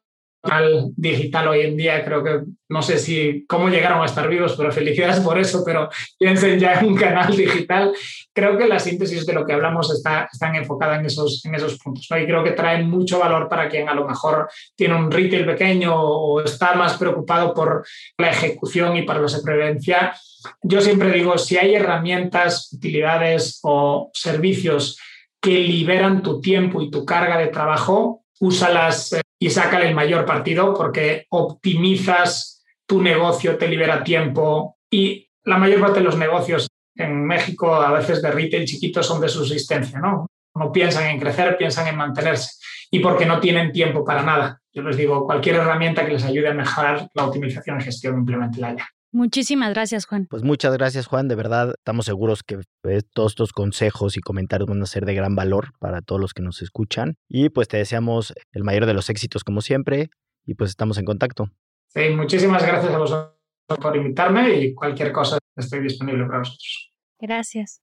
digital 0.96 1.48
hoy 1.48 1.62
en 1.62 1.78
día, 1.78 2.04
creo 2.04 2.24
que 2.24 2.42
no 2.70 2.82
sé 2.82 2.98
si 2.98 3.46
cómo 3.48 3.70
llegaron 3.70 4.02
a 4.02 4.06
estar 4.06 4.28
vivos, 4.30 4.56
pero 4.58 4.72
felicidades 4.72 5.20
por 5.20 5.38
eso, 5.38 5.64
pero 5.66 5.90
piensen 6.18 6.60
ya 6.60 6.74
en 6.74 6.88
un 6.88 6.96
canal 6.96 7.36
digital. 7.36 7.94
Creo 8.34 8.58
que 8.58 8.68
la 8.68 8.80
síntesis 8.80 9.26
de 9.26 9.34
lo 9.34 9.46
que 9.46 9.54
hablamos 9.54 9.92
está 9.94 10.30
están 10.32 10.56
enfocada 10.56 11.00
en 11.00 11.06
esos, 11.06 11.44
en 11.46 11.56
esos 11.56 11.78
puntos. 11.80 12.08
¿no? 12.10 12.18
Y 12.18 12.26
creo 12.26 12.44
que 12.44 12.52
trae 12.52 12.84
mucho 12.84 13.20
valor 13.20 13.48
para 13.48 13.70
quien 13.70 13.90
a 13.90 13.94
lo 13.94 14.08
mejor 14.08 14.50
tiene 14.76 14.96
un 14.96 15.12
retail 15.12 15.46
pequeño 15.46 15.94
o 15.96 16.42
está 16.42 16.76
más 16.76 16.98
preocupado 16.98 17.54
por 17.54 17.86
la 18.18 18.30
ejecución 18.30 18.98
y 18.98 19.04
para 19.04 19.22
la 19.22 19.28
supervivencia. 19.28 20.14
Yo 20.62 20.82
siempre 20.82 21.12
digo, 21.12 21.38
si 21.38 21.58
hay 21.58 21.76
herramientas, 21.76 22.72
utilidades 22.74 23.60
o 23.64 24.12
servicios 24.14 24.98
que 25.42 25.60
liberan 25.60 26.22
tu 26.22 26.42
tiempo 26.42 26.82
y 26.82 26.90
tu 26.90 27.06
carga 27.06 27.38
de 27.38 27.48
trabajo, 27.48 28.24
úsalas 28.40 29.14
eh, 29.14 29.22
y 29.40 29.50
sácale 29.50 29.88
el 29.88 29.96
mayor 29.96 30.26
partido 30.26 30.74
porque 30.74 31.26
optimizas 31.30 32.66
tu 32.86 33.02
negocio, 33.02 33.58
te 33.58 33.68
libera 33.68 34.04
tiempo 34.04 34.78
y 34.90 35.30
la 35.44 35.58
mayor 35.58 35.82
parte 35.82 36.00
de 36.00 36.06
los 36.06 36.18
negocios 36.18 36.68
en 36.96 37.26
México, 37.26 37.76
a 37.76 37.92
veces 37.92 38.22
de 38.22 38.32
retail 38.32 38.66
chiquitos, 38.66 39.06
son 39.06 39.22
de 39.22 39.30
subsistencia, 39.30 40.00
¿no? 40.00 40.28
No 40.56 40.72
piensan 40.72 41.06
en 41.06 41.20
crecer, 41.20 41.56
piensan 41.58 41.88
en 41.88 41.96
mantenerse 41.96 42.58
y 42.90 43.00
porque 43.00 43.26
no 43.26 43.40
tienen 43.40 43.72
tiempo 43.72 44.04
para 44.04 44.24
nada. 44.24 44.60
Yo 44.74 44.82
les 44.82 44.98
digo, 44.98 45.26
cualquier 45.26 45.58
herramienta 45.58 46.06
que 46.06 46.14
les 46.14 46.24
ayude 46.24 46.50
a 46.50 46.54
mejorar 46.54 47.08
la 47.14 47.26
optimización 47.26 47.80
y 47.80 47.84
gestión, 47.84 48.18
implementenla 48.18 48.76
ya. 48.76 48.90
Muchísimas 49.18 49.72
gracias, 49.72 50.06
Juan. 50.06 50.28
Pues 50.30 50.44
muchas 50.44 50.78
gracias, 50.78 51.08
Juan. 51.08 51.28
De 51.28 51.34
verdad, 51.34 51.74
estamos 51.76 52.06
seguros 52.06 52.44
que 52.44 52.60
pues, 52.84 53.04
todos 53.12 53.32
estos 53.32 53.52
consejos 53.52 54.16
y 54.16 54.22
comentarios 54.22 54.70
van 54.70 54.80
a 54.84 54.86
ser 54.86 55.08
de 55.08 55.16
gran 55.16 55.36
valor 55.36 55.74
para 55.80 56.02
todos 56.02 56.22
los 56.22 56.36
que 56.36 56.44
nos 56.44 56.62
escuchan. 56.62 57.16
Y 57.28 57.50
pues 57.50 57.68
te 57.68 57.78
deseamos 57.78 58.36
el 58.52 58.64
mayor 58.64 58.86
de 58.86 58.94
los 58.94 59.10
éxitos, 59.10 59.44
como 59.44 59.62
siempre. 59.62 60.12
Y 60.46 60.54
pues 60.54 60.70
estamos 60.70 61.00
en 61.00 61.06
contacto. 61.06 61.50
Sí, 61.88 62.10
muchísimas 62.16 62.64
gracias 62.64 62.94
a 62.94 62.98
vosotros 63.00 63.34
por 63.82 63.98
invitarme 63.98 64.54
y 64.54 64.76
cualquier 64.76 65.12
cosa 65.12 65.40
estoy 65.56 65.80
disponible 65.80 66.24
para 66.28 66.38
vosotros. 66.38 66.94
Gracias. 67.20 67.82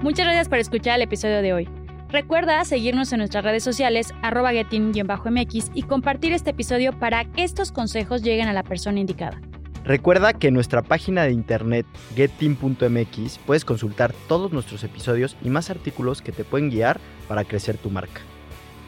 Muchas 0.00 0.24
gracias 0.24 0.48
por 0.48 0.56
escuchar 0.56 0.96
el 0.96 1.02
episodio 1.02 1.42
de 1.42 1.52
hoy. 1.52 1.85
Recuerda 2.16 2.64
seguirnos 2.64 3.12
en 3.12 3.18
nuestras 3.18 3.44
redes 3.44 3.62
sociales 3.62 4.14
arroba 4.22 4.50
mx 4.50 5.70
y 5.74 5.82
compartir 5.82 6.32
este 6.32 6.48
episodio 6.48 6.98
para 6.98 7.26
que 7.26 7.44
estos 7.44 7.72
consejos 7.72 8.22
lleguen 8.22 8.48
a 8.48 8.54
la 8.54 8.62
persona 8.62 8.98
indicada. 8.98 9.38
Recuerda 9.84 10.32
que 10.32 10.48
en 10.48 10.54
nuestra 10.54 10.80
página 10.80 11.24
de 11.24 11.32
internet 11.32 11.84
getteam.mx 12.14 13.36
puedes 13.44 13.66
consultar 13.66 14.14
todos 14.28 14.50
nuestros 14.50 14.82
episodios 14.82 15.36
y 15.42 15.50
más 15.50 15.68
artículos 15.68 16.22
que 16.22 16.32
te 16.32 16.44
pueden 16.44 16.70
guiar 16.70 17.00
para 17.28 17.44
crecer 17.44 17.76
tu 17.76 17.90
marca. 17.90 18.22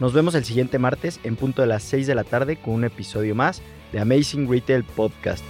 Nos 0.01 0.15
vemos 0.15 0.35
el 0.35 0.47
siguiente 0.47 0.79
martes 0.79 1.21
en 1.23 1.37
punto 1.37 1.61
de 1.61 1.69
las 1.69 1.83
6 1.83 2.07
de 2.07 2.15
la 2.15 2.25
tarde 2.25 2.57
con 2.57 2.73
un 2.73 2.85
episodio 2.85 3.35
más 3.35 3.61
de 3.93 4.01
Amazing 4.01 4.51
Retail 4.51 4.85
Podcast. 4.85 5.45